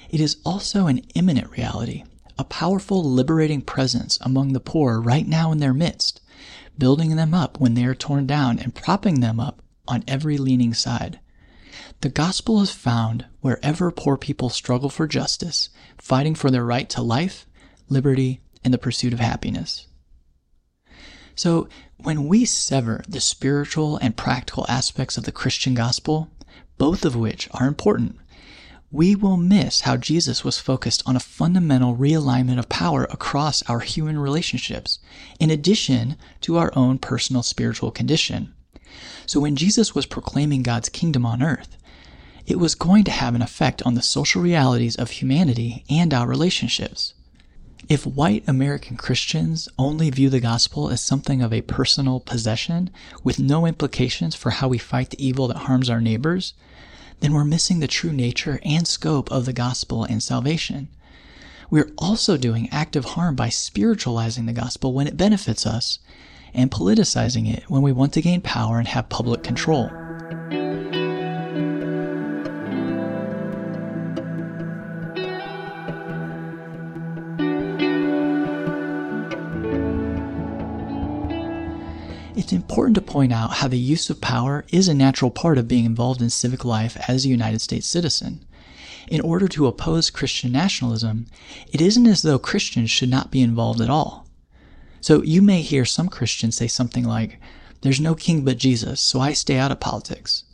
It 0.08 0.20
is 0.20 0.36
also 0.46 0.86
an 0.86 0.98
immanent 1.16 1.50
reality, 1.50 2.04
a 2.38 2.44
powerful 2.44 3.02
liberating 3.02 3.60
presence 3.60 4.20
among 4.20 4.52
the 4.52 4.60
poor 4.60 5.00
right 5.00 5.26
now 5.26 5.50
in 5.50 5.58
their 5.58 5.74
midst, 5.74 6.20
building 6.78 7.16
them 7.16 7.34
up 7.34 7.58
when 7.58 7.74
they 7.74 7.84
are 7.84 7.96
torn 7.96 8.24
down 8.24 8.60
and 8.60 8.72
propping 8.72 9.18
them 9.18 9.40
up 9.40 9.62
on 9.86 10.04
every 10.06 10.38
leaning 10.38 10.74
side. 10.74 11.20
The 12.00 12.08
gospel 12.08 12.60
is 12.60 12.70
found 12.70 13.26
wherever 13.40 13.90
poor 13.90 14.16
people 14.16 14.50
struggle 14.50 14.90
for 14.90 15.06
justice, 15.06 15.70
fighting 15.98 16.34
for 16.34 16.50
their 16.50 16.64
right 16.64 16.88
to 16.90 17.02
life, 17.02 17.46
liberty, 17.88 18.40
and 18.62 18.72
the 18.72 18.78
pursuit 18.78 19.12
of 19.12 19.20
happiness. 19.20 19.86
So, 21.34 21.68
when 21.96 22.28
we 22.28 22.44
sever 22.44 23.02
the 23.08 23.20
spiritual 23.20 23.96
and 23.96 24.16
practical 24.16 24.66
aspects 24.68 25.16
of 25.16 25.24
the 25.24 25.32
Christian 25.32 25.74
gospel, 25.74 26.30
both 26.78 27.04
of 27.04 27.16
which 27.16 27.48
are 27.52 27.66
important, 27.66 28.16
we 28.90 29.16
will 29.16 29.36
miss 29.36 29.80
how 29.80 29.96
Jesus 29.96 30.44
was 30.44 30.60
focused 30.60 31.02
on 31.04 31.16
a 31.16 31.20
fundamental 31.20 31.96
realignment 31.96 32.60
of 32.60 32.68
power 32.68 33.04
across 33.10 33.62
our 33.68 33.80
human 33.80 34.18
relationships, 34.18 35.00
in 35.40 35.50
addition 35.50 36.16
to 36.42 36.58
our 36.58 36.70
own 36.76 36.98
personal 36.98 37.42
spiritual 37.42 37.90
condition. 37.90 38.54
So, 39.26 39.40
when 39.40 39.56
Jesus 39.56 39.94
was 39.94 40.06
proclaiming 40.06 40.62
God's 40.62 40.88
kingdom 40.88 41.24
on 41.24 41.42
earth, 41.42 41.76
it 42.46 42.58
was 42.58 42.74
going 42.74 43.04
to 43.04 43.10
have 43.10 43.34
an 43.34 43.42
effect 43.42 43.82
on 43.82 43.94
the 43.94 44.02
social 44.02 44.42
realities 44.42 44.96
of 44.96 45.10
humanity 45.10 45.84
and 45.88 46.12
our 46.12 46.26
relationships. 46.26 47.14
If 47.88 48.06
white 48.06 48.44
American 48.46 48.96
Christians 48.96 49.68
only 49.78 50.08
view 50.10 50.30
the 50.30 50.40
gospel 50.40 50.88
as 50.88 51.00
something 51.02 51.42
of 51.42 51.52
a 51.52 51.62
personal 51.62 52.20
possession 52.20 52.90
with 53.22 53.38
no 53.38 53.66
implications 53.66 54.34
for 54.34 54.50
how 54.50 54.68
we 54.68 54.78
fight 54.78 55.10
the 55.10 55.26
evil 55.26 55.48
that 55.48 55.58
harms 55.58 55.90
our 55.90 56.00
neighbors, 56.00 56.54
then 57.20 57.32
we're 57.32 57.44
missing 57.44 57.80
the 57.80 57.86
true 57.86 58.12
nature 58.12 58.60
and 58.64 58.86
scope 58.86 59.30
of 59.30 59.44
the 59.44 59.52
gospel 59.52 60.04
and 60.04 60.22
salvation. 60.22 60.88
We're 61.70 61.92
also 61.98 62.36
doing 62.36 62.68
active 62.70 63.04
harm 63.04 63.36
by 63.36 63.48
spiritualizing 63.48 64.46
the 64.46 64.52
gospel 64.52 64.92
when 64.92 65.06
it 65.06 65.16
benefits 65.16 65.66
us 65.66 65.98
and 66.54 66.70
politicizing 66.70 67.52
it 67.52 67.68
when 67.68 67.82
we 67.82 67.92
want 67.92 68.12
to 68.14 68.22
gain 68.22 68.40
power 68.40 68.78
and 68.78 68.88
have 68.88 69.08
public 69.08 69.42
control. 69.42 69.90
It's 82.36 82.52
important 82.52 82.94
to 82.96 83.00
point 83.00 83.32
out 83.32 83.54
how 83.54 83.68
the 83.68 83.78
use 83.78 84.10
of 84.10 84.20
power 84.20 84.64
is 84.70 84.88
a 84.88 84.94
natural 84.94 85.30
part 85.30 85.56
of 85.56 85.68
being 85.68 85.84
involved 85.84 86.20
in 86.20 86.30
civic 86.30 86.64
life 86.64 86.96
as 87.08 87.24
a 87.24 87.28
United 87.28 87.60
States 87.60 87.86
citizen. 87.86 88.44
In 89.08 89.20
order 89.20 89.48
to 89.48 89.66
oppose 89.66 90.10
Christian 90.10 90.52
nationalism, 90.52 91.26
it 91.72 91.80
isn't 91.80 92.06
as 92.06 92.22
though 92.22 92.38
Christians 92.38 92.90
should 92.90 93.08
not 93.08 93.30
be 93.30 93.40
involved 93.40 93.80
at 93.80 93.88
all. 93.88 94.23
So 95.04 95.22
you 95.22 95.42
may 95.42 95.60
hear 95.60 95.84
some 95.84 96.08
Christians 96.08 96.56
say 96.56 96.66
something 96.66 97.04
like, 97.04 97.38
There's 97.82 98.00
no 98.00 98.14
king 98.14 98.42
but 98.42 98.56
Jesus, 98.56 99.02
so 99.02 99.20
I 99.20 99.34
stay 99.34 99.58
out 99.58 99.70
of 99.70 99.78
politics. 99.78 100.44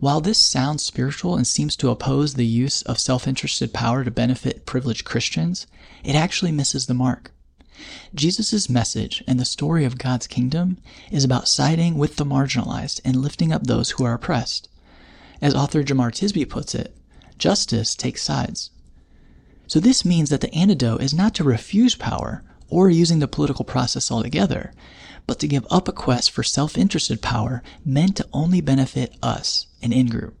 While 0.00 0.20
this 0.20 0.36
sounds 0.36 0.82
spiritual 0.82 1.36
and 1.36 1.46
seems 1.46 1.76
to 1.76 1.90
oppose 1.90 2.34
the 2.34 2.44
use 2.44 2.82
of 2.82 2.98
self 2.98 3.28
interested 3.28 3.72
power 3.72 4.02
to 4.02 4.10
benefit 4.10 4.66
privileged 4.66 5.04
Christians, 5.04 5.68
it 6.02 6.16
actually 6.16 6.50
misses 6.50 6.86
the 6.86 6.92
mark. 6.92 7.30
Jesus' 8.12 8.68
message 8.68 9.22
and 9.28 9.38
the 9.38 9.44
story 9.44 9.84
of 9.84 9.96
God's 9.96 10.26
kingdom 10.26 10.78
is 11.12 11.22
about 11.22 11.46
siding 11.46 11.96
with 11.96 12.16
the 12.16 12.26
marginalized 12.26 13.00
and 13.04 13.22
lifting 13.22 13.52
up 13.52 13.68
those 13.68 13.90
who 13.90 14.02
are 14.02 14.14
oppressed. 14.14 14.68
As 15.40 15.54
author 15.54 15.84
Jemar 15.84 16.10
Tisby 16.10 16.48
puts 16.48 16.74
it, 16.74 16.96
justice 17.38 17.94
takes 17.94 18.24
sides. 18.24 18.70
So 19.68 19.78
this 19.78 20.04
means 20.04 20.30
that 20.30 20.40
the 20.40 20.52
antidote 20.52 21.00
is 21.00 21.14
not 21.14 21.32
to 21.36 21.44
refuse 21.44 21.94
power 21.94 22.42
or 22.68 22.90
using 22.90 23.18
the 23.18 23.28
political 23.28 23.64
process 23.64 24.10
altogether, 24.10 24.72
but 25.26 25.38
to 25.40 25.48
give 25.48 25.66
up 25.70 25.88
a 25.88 25.92
quest 25.92 26.30
for 26.30 26.42
self-interested 26.42 27.22
power 27.22 27.62
meant 27.84 28.16
to 28.16 28.28
only 28.32 28.60
benefit 28.60 29.16
us, 29.22 29.66
an 29.82 29.92
in-group. 29.92 30.36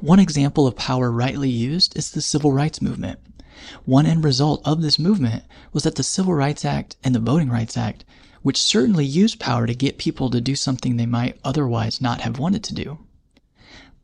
One 0.00 0.18
example 0.18 0.66
of 0.66 0.76
power 0.76 1.10
rightly 1.10 1.50
used 1.50 1.96
is 1.96 2.10
the 2.10 2.22
civil 2.22 2.52
rights 2.52 2.80
movement. 2.82 3.18
One 3.84 4.06
end 4.06 4.24
result 4.24 4.62
of 4.64 4.82
this 4.82 4.98
movement 4.98 5.44
was 5.72 5.84
that 5.84 5.94
the 5.94 6.02
Civil 6.02 6.34
Rights 6.34 6.64
Act 6.64 6.96
and 7.04 7.14
the 7.14 7.20
Voting 7.20 7.48
Rights 7.48 7.76
Act, 7.76 8.04
which 8.42 8.60
certainly 8.60 9.04
used 9.04 9.40
power 9.40 9.66
to 9.66 9.74
get 9.74 9.96
people 9.96 10.28
to 10.30 10.40
do 10.40 10.56
something 10.56 10.96
they 10.96 11.06
might 11.06 11.38
otherwise 11.44 12.00
not 12.00 12.20
have 12.22 12.38
wanted 12.38 12.64
to 12.64 12.74
do. 12.74 12.98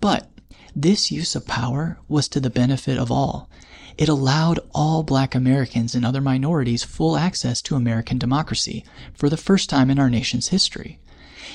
But 0.00 0.30
this 0.74 1.10
use 1.10 1.34
of 1.34 1.46
power 1.46 1.98
was 2.08 2.28
to 2.28 2.40
the 2.40 2.48
benefit 2.48 2.96
of 2.96 3.10
all. 3.10 3.50
It 4.00 4.08
allowed 4.08 4.60
all 4.74 5.02
black 5.02 5.34
Americans 5.34 5.94
and 5.94 6.06
other 6.06 6.22
minorities 6.22 6.82
full 6.82 7.18
access 7.18 7.60
to 7.60 7.76
American 7.76 8.16
democracy 8.16 8.82
for 9.12 9.28
the 9.28 9.36
first 9.36 9.68
time 9.68 9.90
in 9.90 9.98
our 9.98 10.08
nation's 10.08 10.48
history. 10.48 10.98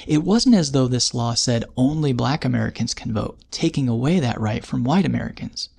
It 0.06 0.20
wasn't 0.20 0.54
as 0.54 0.72
though 0.72 0.88
this 0.88 1.16
law 1.16 1.34
said 1.34 1.66
only 1.76 2.14
black 2.14 2.46
Americans 2.46 2.94
can 2.94 3.12
vote, 3.12 3.40
taking 3.50 3.90
away 3.90 4.20
that 4.20 4.40
right 4.40 4.64
from 4.64 4.84
white 4.84 5.08
Americans. 5.08 5.70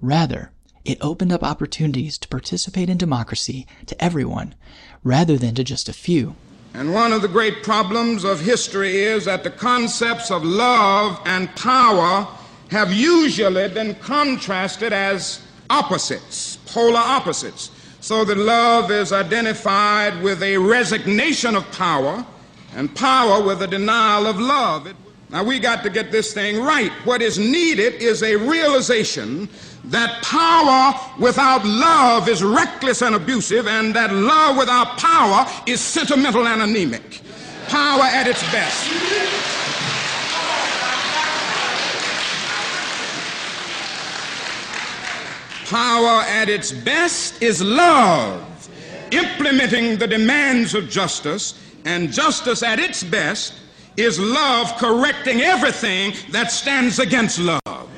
Rather, 0.00 0.52
it 0.84 0.96
opened 1.00 1.32
up 1.32 1.42
opportunities 1.42 2.18
to 2.18 2.28
participate 2.28 2.88
in 2.88 2.98
democracy 2.98 3.66
to 3.86 4.00
everyone, 4.04 4.54
rather 5.02 5.36
than 5.36 5.56
to 5.56 5.64
just 5.64 5.88
a 5.88 5.92
few. 5.92 6.36
And 6.72 6.94
one 6.94 7.12
of 7.12 7.22
the 7.22 7.26
great 7.26 7.64
problems 7.64 8.22
of 8.22 8.42
history 8.42 8.98
is 8.98 9.24
that 9.24 9.42
the 9.42 9.50
concepts 9.50 10.30
of 10.30 10.44
love 10.44 11.20
and 11.24 11.52
power 11.56 12.28
have 12.70 12.92
usually 12.92 13.68
been 13.70 13.96
contrasted 13.96 14.92
as 14.92 15.40
opposites, 15.72 16.58
polar 16.66 17.00
opposites. 17.00 17.70
So 18.00 18.24
that 18.24 18.36
love 18.36 18.90
is 18.90 19.12
identified 19.12 20.22
with 20.22 20.42
a 20.42 20.58
resignation 20.58 21.56
of 21.56 21.70
power 21.72 22.24
and 22.76 22.94
power 22.94 23.42
with 23.42 23.62
a 23.62 23.66
denial 23.66 24.26
of 24.26 24.38
love. 24.38 24.92
Now 25.30 25.42
we 25.42 25.58
got 25.58 25.82
to 25.84 25.90
get 25.90 26.12
this 26.12 26.34
thing 26.34 26.60
right. 26.62 26.90
What 27.04 27.22
is 27.22 27.38
needed 27.38 27.94
is 27.94 28.22
a 28.22 28.36
realization 28.36 29.48
that 29.84 30.22
power 30.22 30.94
without 31.18 31.64
love 31.64 32.28
is 32.28 32.42
reckless 32.42 33.02
and 33.02 33.14
abusive, 33.14 33.66
and 33.66 33.94
that 33.94 34.12
love 34.12 34.56
without 34.56 34.98
power 34.98 35.46
is 35.66 35.80
sentimental 35.80 36.46
and 36.46 36.62
anemic. 36.62 37.22
Power 37.68 38.02
at 38.02 38.26
its 38.26 38.42
best. 38.52 39.61
Power 45.72 46.20
at 46.28 46.50
its 46.50 46.70
best 46.70 47.42
is 47.42 47.62
love, 47.62 48.68
implementing 49.10 49.96
the 49.96 50.06
demands 50.06 50.74
of 50.74 50.90
justice, 50.90 51.58
and 51.86 52.12
justice 52.12 52.62
at 52.62 52.78
its 52.78 53.02
best 53.02 53.54
is 53.96 54.20
love 54.20 54.76
correcting 54.76 55.40
everything 55.40 56.12
that 56.30 56.52
stands 56.52 56.98
against 56.98 57.38
love. 57.38 57.88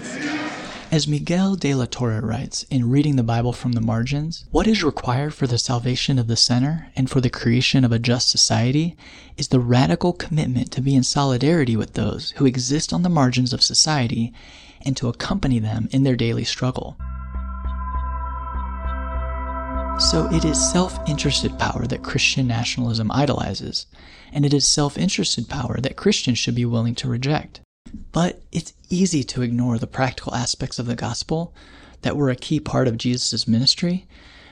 As 0.92 1.08
Miguel 1.08 1.56
de 1.56 1.74
la 1.74 1.86
Torre 1.86 2.20
writes 2.20 2.62
in 2.70 2.90
Reading 2.90 3.16
the 3.16 3.24
Bible 3.24 3.52
from 3.52 3.72
the 3.72 3.80
Margins, 3.80 4.44
what 4.52 4.68
is 4.68 4.84
required 4.84 5.34
for 5.34 5.48
the 5.48 5.58
salvation 5.58 6.16
of 6.16 6.28
the 6.28 6.36
sinner 6.36 6.92
and 6.94 7.10
for 7.10 7.20
the 7.20 7.28
creation 7.28 7.84
of 7.84 7.90
a 7.90 7.98
just 7.98 8.30
society 8.30 8.96
is 9.36 9.48
the 9.48 9.58
radical 9.58 10.12
commitment 10.12 10.70
to 10.70 10.80
be 10.80 10.94
in 10.94 11.02
solidarity 11.02 11.76
with 11.76 11.94
those 11.94 12.30
who 12.36 12.46
exist 12.46 12.92
on 12.92 13.02
the 13.02 13.08
margins 13.08 13.52
of 13.52 13.64
society 13.64 14.32
and 14.86 14.96
to 14.96 15.08
accompany 15.08 15.58
them 15.58 15.88
in 15.90 16.04
their 16.04 16.14
daily 16.14 16.44
struggle. 16.44 16.96
So 19.98 20.28
it 20.32 20.44
is 20.44 20.58
self 20.72 20.98
interested 21.08 21.56
power 21.58 21.86
that 21.86 22.02
Christian 22.02 22.48
nationalism 22.48 23.12
idolizes, 23.12 23.86
and 24.32 24.44
it 24.44 24.52
is 24.52 24.66
self 24.66 24.98
interested 24.98 25.48
power 25.48 25.80
that 25.80 25.96
Christians 25.96 26.38
should 26.38 26.56
be 26.56 26.64
willing 26.64 26.96
to 26.96 27.08
reject. 27.08 27.60
But 28.10 28.42
it's 28.50 28.74
easy 28.90 29.22
to 29.24 29.42
ignore 29.42 29.78
the 29.78 29.86
practical 29.86 30.34
aspects 30.34 30.80
of 30.80 30.86
the 30.86 30.96
gospel 30.96 31.54
that 32.02 32.16
were 32.16 32.28
a 32.28 32.36
key 32.36 32.58
part 32.58 32.88
of 32.88 32.98
Jesus' 32.98 33.46
ministry 33.46 34.06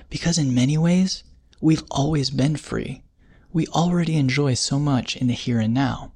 because, 0.09 0.39
in 0.39 0.55
many 0.55 0.79
ways, 0.79 1.25
we've 1.61 1.85
always 1.91 2.31
been 2.31 2.57
free. 2.57 3.03
We 3.53 3.67
already 3.69 4.17
enjoy 4.17 4.55
so 4.55 4.79
much 4.79 5.17
in 5.17 5.27
the 5.27 5.35
here 5.35 5.59
and 5.59 5.75
now. 5.75 6.13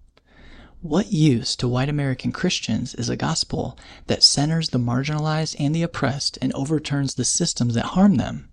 What 0.83 1.13
use 1.13 1.57
to 1.57 1.67
white 1.67 1.89
American 1.89 2.31
Christians 2.31 2.95
is 2.95 3.09
a 3.09 3.17
gospel 3.17 3.77
that 4.07 4.23
centers 4.23 4.69
the 4.69 4.79
marginalized 4.79 5.57
and 5.59 5.75
the 5.75 5.83
oppressed 5.83 6.39
and 6.41 6.53
overturns 6.53 7.15
the 7.15 7.25
systems 7.25 7.75
that 7.75 7.87
harm 7.87 8.17
them? 8.17 8.49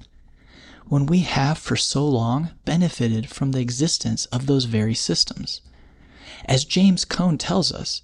When 0.88 1.06
we 1.06 1.20
have 1.20 1.58
for 1.58 1.76
so 1.76 2.08
long 2.08 2.52
benefited 2.66 3.30
from 3.30 3.52
the 3.52 3.60
existence 3.60 4.26
of 4.28 4.46
those 4.46 4.66
very 4.66 4.94
systems. 4.94 5.62
As 6.46 6.66
James 6.66 7.06
Cone 7.06 7.38
tells 7.38 7.72
us, 7.72 8.02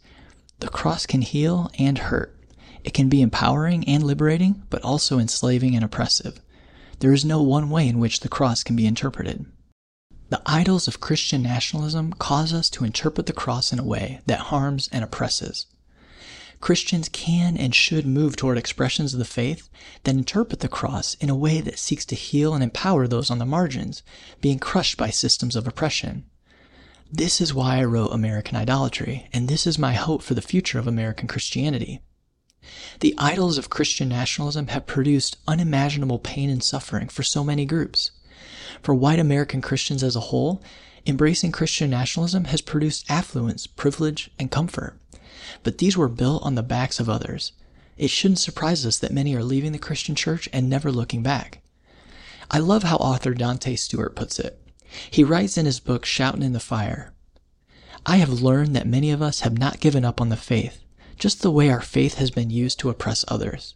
the 0.59 0.69
cross 0.69 1.05
can 1.05 1.21
heal 1.21 1.71
and 1.77 1.97
hurt. 1.97 2.35
It 2.83 2.93
can 2.93 3.09
be 3.09 3.21
empowering 3.21 3.83
and 3.87 4.03
liberating, 4.03 4.63
but 4.69 4.81
also 4.81 5.19
enslaving 5.19 5.75
and 5.75 5.83
oppressive. 5.83 6.41
There 6.99 7.13
is 7.13 7.23
no 7.23 7.41
one 7.41 7.69
way 7.69 7.87
in 7.87 7.99
which 7.99 8.21
the 8.21 8.29
cross 8.29 8.63
can 8.63 8.75
be 8.75 8.85
interpreted. 8.85 9.45
The 10.29 10.41
idols 10.45 10.87
of 10.87 10.99
Christian 10.99 11.41
nationalism 11.41 12.13
cause 12.13 12.53
us 12.53 12.69
to 12.71 12.85
interpret 12.85 13.25
the 13.25 13.33
cross 13.33 13.73
in 13.73 13.79
a 13.79 13.83
way 13.83 14.21
that 14.25 14.39
harms 14.39 14.89
and 14.91 15.03
oppresses. 15.03 15.65
Christians 16.61 17.09
can 17.09 17.55
and 17.55 17.73
should 17.73 18.05
move 18.05 18.35
toward 18.35 18.57
expressions 18.57 19.13
of 19.13 19.19
the 19.19 19.25
faith 19.25 19.69
that 20.03 20.15
interpret 20.15 20.59
the 20.59 20.67
cross 20.67 21.13
in 21.15 21.29
a 21.29 21.35
way 21.35 21.61
that 21.61 21.79
seeks 21.79 22.05
to 22.05 22.15
heal 22.15 22.53
and 22.53 22.63
empower 22.63 23.07
those 23.07 23.29
on 23.31 23.39
the 23.39 23.45
margins, 23.45 24.03
being 24.41 24.59
crushed 24.59 24.97
by 24.97 25.09
systems 25.09 25.55
of 25.55 25.67
oppression. 25.67 26.25
This 27.11 27.41
is 27.41 27.53
why 27.53 27.77
I 27.77 27.85
wrote 27.85 28.11
American 28.11 28.55
Idolatry, 28.55 29.27
and 29.33 29.47
this 29.47 29.65
is 29.65 29.79
my 29.79 29.93
hope 29.93 30.21
for 30.21 30.33
the 30.33 30.41
future 30.41 30.77
of 30.77 30.85
American 30.85 31.27
Christianity. 31.27 32.01
The 32.99 33.15
idols 33.17 33.57
of 33.57 33.69
Christian 33.69 34.09
nationalism 34.09 34.67
have 34.67 34.85
produced 34.85 35.37
unimaginable 35.47 36.19
pain 36.19 36.49
and 36.49 36.61
suffering 36.61 37.07
for 37.07 37.23
so 37.23 37.43
many 37.43 37.65
groups. 37.65 38.11
For 38.83 38.93
white 38.93 39.17
American 39.17 39.61
Christians 39.61 40.03
as 40.03 40.15
a 40.15 40.19
whole, 40.29 40.61
embracing 41.07 41.51
Christian 41.51 41.89
nationalism 41.89 42.45
has 42.45 42.61
produced 42.61 43.09
affluence, 43.09 43.65
privilege, 43.65 44.29
and 44.37 44.51
comfort. 44.51 44.99
But 45.63 45.77
these 45.77 45.97
were 45.97 46.09
built 46.09 46.43
on 46.43 46.55
the 46.55 46.63
backs 46.63 46.99
of 46.99 47.09
others. 47.09 47.51
It 47.97 48.09
shouldn't 48.09 48.39
surprise 48.39 48.85
us 48.85 48.97
that 48.99 49.11
many 49.11 49.35
are 49.35 49.43
leaving 49.43 49.71
the 49.71 49.77
Christian 49.79 50.15
church 50.15 50.47
and 50.53 50.69
never 50.69 50.91
looking 50.91 51.21
back. 51.21 51.61
I 52.51 52.59
love 52.59 52.83
how 52.83 52.95
author 52.97 53.33
Dante 53.33 53.75
Stewart 53.75 54.15
puts 54.15 54.39
it. 54.39 54.59
He 55.11 55.23
writes 55.23 55.57
in 55.57 55.65
his 55.65 55.79
book 55.79 56.05
Shouting 56.05 56.41
in 56.41 56.53
the 56.53 56.59
Fire 56.59 57.13
I 58.05 58.17
have 58.17 58.41
learned 58.41 58.75
that 58.75 58.87
many 58.87 59.11
of 59.11 59.21
us 59.21 59.41
have 59.41 59.57
not 59.57 59.81
given 59.81 60.05
up 60.05 60.21
on 60.21 60.29
the 60.29 60.37
faith, 60.37 60.81
just 61.17 61.41
the 61.41 61.51
way 61.51 61.69
our 61.69 61.81
faith 61.81 62.15
has 62.15 62.31
been 62.31 62.49
used 62.49 62.79
to 62.79 62.89
oppress 62.89 63.25
others. 63.27 63.75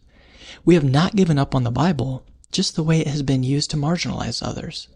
We 0.64 0.74
have 0.74 0.84
not 0.84 1.14
given 1.14 1.38
up 1.38 1.54
on 1.54 1.64
the 1.64 1.70
Bible, 1.70 2.24
just 2.50 2.74
the 2.74 2.82
way 2.82 3.00
it 3.00 3.06
has 3.08 3.22
been 3.22 3.42
used 3.42 3.70
to 3.70 3.76
marginalize 3.76 4.42
others. 4.42 4.88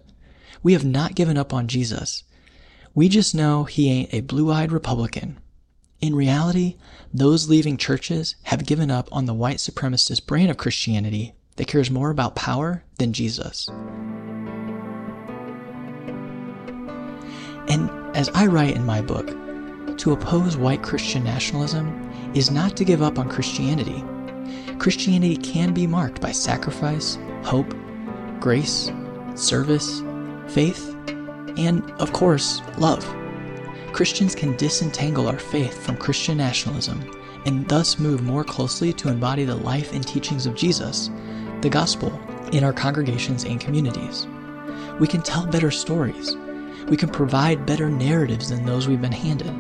We 0.63 0.73
have 0.73 0.85
not 0.85 1.15
given 1.15 1.37
up 1.37 1.53
on 1.53 1.69
Jesus. 1.69 2.25
We 2.95 3.09
just 3.09 3.35
know 3.35 3.65
he 3.65 3.91
ain't 3.91 4.15
a 4.15 4.23
blue 4.23 4.51
eyed 4.51 4.73
Republican. 4.73 5.39
In 6.01 6.15
reality, 6.15 6.77
those 7.13 7.49
leaving 7.49 7.77
churches 7.77 8.37
have 8.45 8.67
given 8.67 8.89
up 8.89 9.09
on 9.11 9.27
the 9.27 9.35
white 9.35 9.57
supremacist 9.57 10.27
brand 10.27 10.49
of 10.51 10.57
Christianity 10.57 11.35
that 11.57 11.67
cares 11.67 11.91
more 11.91 12.11
about 12.11 12.37
power 12.37 12.85
than 12.99 13.13
Jesus. 13.13 13.69
And 17.69 17.91
as 18.17 18.29
I 18.29 18.47
write 18.47 18.77
in 18.77 18.87
my 18.87 19.01
book, 19.03 19.27
to 19.99 20.13
oppose 20.13 20.57
white 20.57 20.85
Christian 20.85 21.25
nationalism 21.25 22.13
is 22.33 22.53
not 22.53 22.77
to 22.77 22.85
give 22.85 23.03
up 23.03 23.19
on 23.19 23.29
Christianity. 23.29 24.05
Christianity 24.79 25.37
can 25.37 25.75
be 25.75 25.89
marked 25.89 26.21
by 26.21 26.31
sacrifice, 26.31 27.19
hope, 27.43 27.75
grace, 28.39 28.93
service, 29.35 30.01
faith, 30.47 30.95
and, 31.57 31.83
of 32.01 32.13
course, 32.13 32.63
love. 32.79 33.05
Christians 33.93 34.35
can 34.35 34.57
disentangle 34.57 35.29
our 35.29 35.39
faith 35.39 35.85
from 35.85 35.97
Christian 35.97 36.39
nationalism 36.39 37.03
and 37.47 37.69
thus 37.69 37.99
move 37.99 38.23
more 38.23 38.45
closely 38.45 38.93
to 38.95 39.09
embody 39.09 39.45
the 39.45 39.55
life 39.55 39.93
and 39.93 40.07
teachings 40.07 40.47
of 40.47 40.55
Jesus, 40.55 41.11
the 41.61 41.71
gospel, 41.71 42.13
in 42.53 42.65
our 42.65 42.73
congregations 42.73 43.45
and 43.45 43.61
communities. 43.61 44.27
We 45.01 45.07
can 45.07 45.23
tell 45.23 45.47
better 45.47 45.71
stories 45.71 46.37
we 46.89 46.97
can 46.97 47.11
provide 47.11 47.67
better 47.67 47.91
narratives 47.91 48.49
than 48.49 48.65
those 48.65 48.89
we've 48.89 49.01
been 49.01 49.13
handed. 49.13 49.55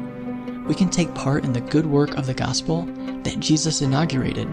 We 0.66 0.74
can 0.74 0.88
take 0.88 1.14
part 1.14 1.44
in 1.44 1.52
the 1.52 1.60
good 1.60 1.84
work 1.84 2.16
of 2.16 2.26
the 2.26 2.34
gospel 2.34 2.86
that 3.22 3.38
Jesus 3.38 3.82
inaugurated, 3.82 4.48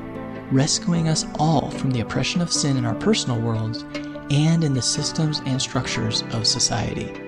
rescuing 0.51 1.07
us 1.07 1.25
all 1.39 1.71
from 1.71 1.91
the 1.91 2.01
oppression 2.01 2.41
of 2.41 2.51
sin 2.51 2.75
in 2.75 2.85
our 2.85 2.95
personal 2.95 3.39
worlds 3.39 3.85
and 4.29 4.63
in 4.63 4.73
the 4.73 4.81
systems 4.81 5.41
and 5.45 5.61
structures 5.61 6.23
of 6.31 6.45
society. 6.45 7.24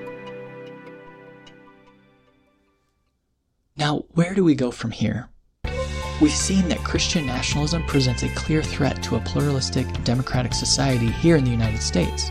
Now, 3.87 4.03
where 4.15 4.33
do 4.33 4.43
we 4.43 4.53
go 4.53 4.69
from 4.69 4.91
here? 4.91 5.29
We've 6.19 6.29
seen 6.29 6.67
that 6.67 6.79
Christian 6.79 7.25
nationalism 7.25 7.85
presents 7.85 8.21
a 8.21 8.35
clear 8.35 8.61
threat 8.61 9.01
to 9.03 9.15
a 9.15 9.21
pluralistic, 9.21 9.87
democratic 10.03 10.53
society 10.53 11.07
here 11.07 11.37
in 11.37 11.45
the 11.45 11.51
United 11.51 11.81
States. 11.81 12.29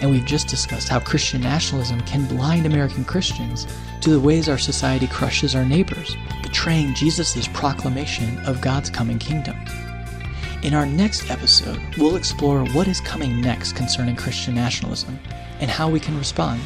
And 0.00 0.10
we've 0.10 0.24
just 0.24 0.48
discussed 0.48 0.88
how 0.88 0.98
Christian 0.98 1.40
nationalism 1.40 2.00
can 2.00 2.26
blind 2.26 2.66
American 2.66 3.04
Christians 3.04 3.64
to 4.00 4.10
the 4.10 4.18
ways 4.18 4.48
our 4.48 4.58
society 4.58 5.06
crushes 5.06 5.54
our 5.54 5.64
neighbors, 5.64 6.16
betraying 6.42 6.94
Jesus' 6.94 7.46
proclamation 7.52 8.36
of 8.40 8.60
God's 8.60 8.90
coming 8.90 9.20
kingdom. 9.20 9.56
In 10.64 10.74
our 10.74 10.84
next 10.84 11.30
episode, 11.30 11.80
we'll 11.96 12.16
explore 12.16 12.64
what 12.70 12.88
is 12.88 13.00
coming 13.00 13.40
next 13.40 13.74
concerning 13.74 14.16
Christian 14.16 14.56
nationalism 14.56 15.16
and 15.60 15.70
how 15.70 15.88
we 15.88 16.00
can 16.00 16.18
respond. 16.18 16.60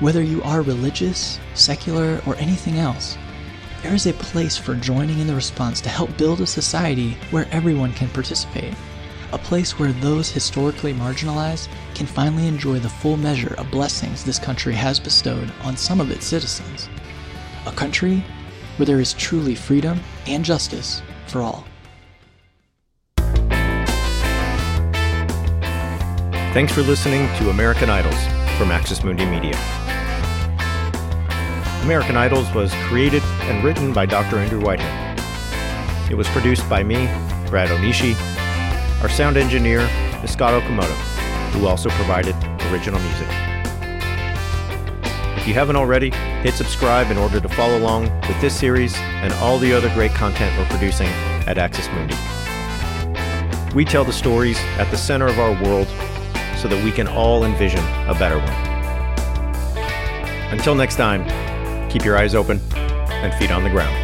Whether 0.00 0.22
you 0.22 0.42
are 0.42 0.62
religious, 0.62 1.38
secular, 1.54 2.20
or 2.26 2.34
anything 2.36 2.78
else, 2.78 3.16
there 3.82 3.94
is 3.94 4.06
a 4.06 4.12
place 4.14 4.56
for 4.56 4.74
joining 4.74 5.18
in 5.18 5.26
the 5.26 5.34
response 5.34 5.80
to 5.82 5.88
help 5.88 6.16
build 6.16 6.40
a 6.40 6.46
society 6.46 7.16
where 7.30 7.46
everyone 7.52 7.92
can 7.92 8.08
participate 8.08 8.74
a 9.32 9.38
place 9.38 9.78
where 9.78 9.92
those 9.92 10.30
historically 10.30 10.92
marginalized 10.92 11.68
can 11.94 12.06
finally 12.06 12.46
enjoy 12.46 12.78
the 12.78 12.88
full 12.88 13.16
measure 13.16 13.54
of 13.58 13.70
blessings 13.70 14.24
this 14.24 14.38
country 14.38 14.74
has 14.74 14.98
bestowed 14.98 15.52
on 15.62 15.76
some 15.76 16.00
of 16.00 16.10
its 16.10 16.26
citizens. 16.26 16.88
A 17.66 17.72
country 17.72 18.24
where 18.76 18.86
there 18.86 19.00
is 19.00 19.12
truly 19.14 19.54
freedom 19.54 20.00
and 20.26 20.44
justice 20.44 21.02
for 21.26 21.42
all. 21.42 21.64
Thanks 26.52 26.72
for 26.72 26.82
listening 26.82 27.28
to 27.38 27.50
American 27.50 27.90
Idols 27.90 28.20
from 28.58 28.72
Axis 28.72 29.04
Mundi 29.04 29.24
Media. 29.24 29.79
American 31.82 32.16
Idols 32.16 32.52
was 32.54 32.72
created 32.84 33.22
and 33.42 33.64
written 33.64 33.92
by 33.92 34.06
Dr. 34.06 34.38
Andrew 34.38 34.60
Whitehead. 34.60 35.18
It 36.10 36.14
was 36.14 36.28
produced 36.28 36.68
by 36.68 36.82
me, 36.82 37.06
Brad 37.48 37.68
Onishi, 37.70 38.14
our 39.02 39.08
sound 39.08 39.38
engineer 39.38 39.80
is 40.22 40.30
Scott 40.30 40.52
Okamoto, 40.52 40.92
who 41.52 41.66
also 41.66 41.88
provided 41.90 42.34
original 42.70 43.00
music. 43.00 43.26
If 45.38 45.48
you 45.48 45.54
haven't 45.54 45.76
already, 45.76 46.10
hit 46.42 46.52
subscribe 46.52 47.10
in 47.10 47.16
order 47.16 47.40
to 47.40 47.48
follow 47.48 47.78
along 47.78 48.10
with 48.28 48.38
this 48.42 48.54
series 48.54 48.94
and 48.94 49.32
all 49.34 49.58
the 49.58 49.72
other 49.72 49.88
great 49.94 50.10
content 50.10 50.54
we're 50.58 50.68
producing 50.68 51.06
at 51.46 51.56
Axis 51.56 51.88
Mundi. 51.88 52.14
We 53.74 53.86
tell 53.86 54.04
the 54.04 54.12
stories 54.12 54.58
at 54.76 54.90
the 54.90 54.98
center 54.98 55.28
of 55.28 55.38
our 55.38 55.52
world 55.62 55.88
so 56.58 56.68
that 56.68 56.84
we 56.84 56.92
can 56.92 57.08
all 57.08 57.44
envision 57.44 57.80
a 58.06 58.14
better 58.18 58.38
one. 58.38 58.70
Until 60.52 60.74
next 60.74 60.96
time, 60.96 61.24
keep 61.90 62.04
your 62.04 62.16
eyes 62.16 62.34
open 62.34 62.60
and 62.72 63.34
feet 63.34 63.50
on 63.50 63.64
the 63.64 63.70
ground. 63.70 63.96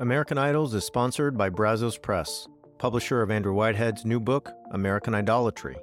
American 0.00 0.38
Idols 0.38 0.72
is 0.72 0.84
sponsored 0.84 1.36
by 1.36 1.50
Brazos 1.50 1.98
Press, 1.98 2.48
publisher 2.78 3.20
of 3.20 3.30
Andrew 3.30 3.52
Whitehead's 3.52 4.06
new 4.06 4.18
book, 4.18 4.50
American 4.72 5.14
Idolatry 5.14 5.76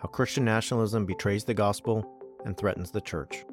How 0.00 0.08
Christian 0.08 0.44
Nationalism 0.44 1.06
Betrays 1.06 1.44
the 1.44 1.54
Gospel 1.54 2.04
and 2.44 2.56
Threatens 2.56 2.90
the 2.90 3.00
Church, 3.00 3.44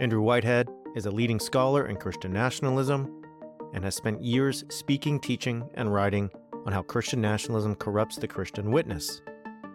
Andrew 0.00 0.22
Whitehead 0.22 0.68
is 0.96 1.06
a 1.06 1.10
leading 1.10 1.38
scholar 1.38 1.86
in 1.86 1.96
Christian 1.96 2.32
nationalism 2.32 3.22
and 3.72 3.84
has 3.84 3.94
spent 3.94 4.22
years 4.22 4.64
speaking, 4.68 5.20
teaching, 5.20 5.68
and 5.74 5.92
writing 5.92 6.28
on 6.66 6.72
how 6.72 6.82
Christian 6.82 7.20
nationalism 7.20 7.74
corrupts 7.76 8.16
the 8.16 8.26
Christian 8.26 8.72
witness. 8.72 9.20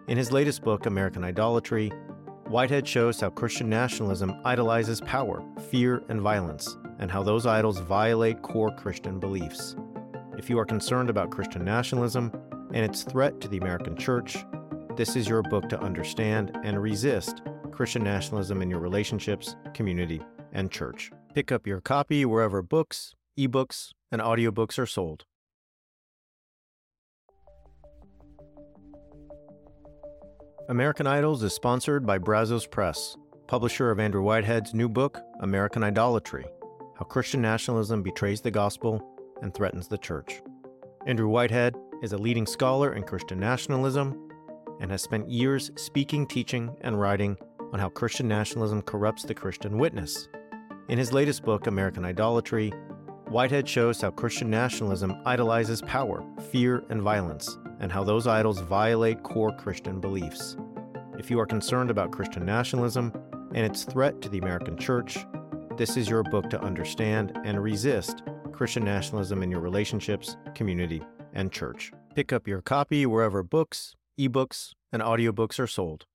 In 0.08 0.16
his 0.16 0.32
latest 0.32 0.62
book, 0.62 0.86
American 0.86 1.22
Idolatry, 1.22 1.90
Whitehead 2.46 2.88
shows 2.88 3.20
how 3.20 3.28
Christian 3.28 3.68
nationalism 3.68 4.40
idolizes 4.42 5.02
power, 5.02 5.44
fear, 5.70 6.02
and 6.08 6.22
violence, 6.22 6.78
and 6.98 7.10
how 7.10 7.22
those 7.22 7.44
idols 7.44 7.78
violate 7.80 8.40
core 8.40 8.74
Christian 8.74 9.20
beliefs. 9.20 9.76
If 10.38 10.48
you 10.48 10.58
are 10.58 10.64
concerned 10.64 11.10
about 11.10 11.30
Christian 11.30 11.62
nationalism 11.62 12.32
and 12.72 12.86
its 12.86 13.02
threat 13.02 13.38
to 13.42 13.48
the 13.48 13.58
American 13.58 13.98
church, 13.98 14.38
this 14.96 15.14
is 15.14 15.28
your 15.28 15.42
book 15.42 15.68
to 15.68 15.80
understand 15.80 16.56
and 16.64 16.82
resist 16.82 17.42
Christian 17.70 18.02
nationalism 18.02 18.62
in 18.62 18.70
your 18.70 18.80
relationships, 18.80 19.56
community, 19.74 20.22
and 20.54 20.70
church. 20.70 21.10
Pick 21.34 21.52
up 21.52 21.66
your 21.66 21.82
copy 21.82 22.24
wherever 22.24 22.62
books, 22.62 23.12
ebooks, 23.38 23.90
and 24.10 24.22
audiobooks 24.22 24.78
are 24.78 24.86
sold. 24.86 25.26
American 30.68 31.06
Idols 31.06 31.42
is 31.42 31.54
sponsored 31.54 32.04
by 32.04 32.18
Brazos 32.18 32.66
Press, 32.66 33.16
publisher 33.46 33.90
of 33.90 33.98
Andrew 33.98 34.20
Whitehead's 34.20 34.74
new 34.74 34.86
book, 34.86 35.18
American 35.40 35.82
Idolatry 35.82 36.44
How 36.98 37.06
Christian 37.06 37.40
Nationalism 37.40 38.02
Betrays 38.02 38.42
the 38.42 38.50
Gospel 38.50 39.02
and 39.40 39.54
Threatens 39.54 39.88
the 39.88 39.96
Church. 39.96 40.42
Andrew 41.06 41.26
Whitehead 41.26 41.74
is 42.02 42.12
a 42.12 42.18
leading 42.18 42.44
scholar 42.44 42.92
in 42.92 43.02
Christian 43.02 43.40
nationalism 43.40 44.28
and 44.78 44.90
has 44.90 45.00
spent 45.00 45.30
years 45.30 45.70
speaking, 45.76 46.26
teaching, 46.26 46.76
and 46.82 47.00
writing 47.00 47.38
on 47.72 47.78
how 47.78 47.88
Christian 47.88 48.28
nationalism 48.28 48.82
corrupts 48.82 49.22
the 49.22 49.32
Christian 49.32 49.78
witness. 49.78 50.28
In 50.90 50.98
his 50.98 51.14
latest 51.14 51.44
book, 51.44 51.66
American 51.66 52.04
Idolatry, 52.04 52.74
Whitehead 53.30 53.68
shows 53.68 54.00
how 54.00 54.10
Christian 54.10 54.48
nationalism 54.48 55.14
idolizes 55.26 55.82
power, 55.82 56.24
fear, 56.50 56.82
and 56.88 57.02
violence 57.02 57.58
and 57.78 57.92
how 57.92 58.02
those 58.02 58.26
idols 58.26 58.60
violate 58.60 59.22
core 59.22 59.54
Christian 59.54 60.00
beliefs. 60.00 60.56
If 61.18 61.30
you 61.30 61.38
are 61.38 61.46
concerned 61.46 61.90
about 61.90 62.10
Christian 62.10 62.46
nationalism 62.46 63.12
and 63.54 63.66
its 63.66 63.84
threat 63.84 64.22
to 64.22 64.30
the 64.30 64.38
American 64.38 64.78
church, 64.78 65.18
this 65.76 65.98
is 65.98 66.08
your 66.08 66.22
book 66.22 66.48
to 66.48 66.60
understand 66.62 67.38
and 67.44 67.62
resist 67.62 68.22
Christian 68.52 68.84
nationalism 68.84 69.42
in 69.42 69.50
your 69.50 69.60
relationships, 69.60 70.38
community, 70.54 71.02
and 71.34 71.52
church. 71.52 71.92
Pick 72.14 72.32
up 72.32 72.48
your 72.48 72.62
copy 72.62 73.04
wherever 73.04 73.42
books, 73.42 73.94
ebooks, 74.18 74.72
and 74.90 75.02
audiobooks 75.02 75.60
are 75.60 75.66
sold. 75.66 76.06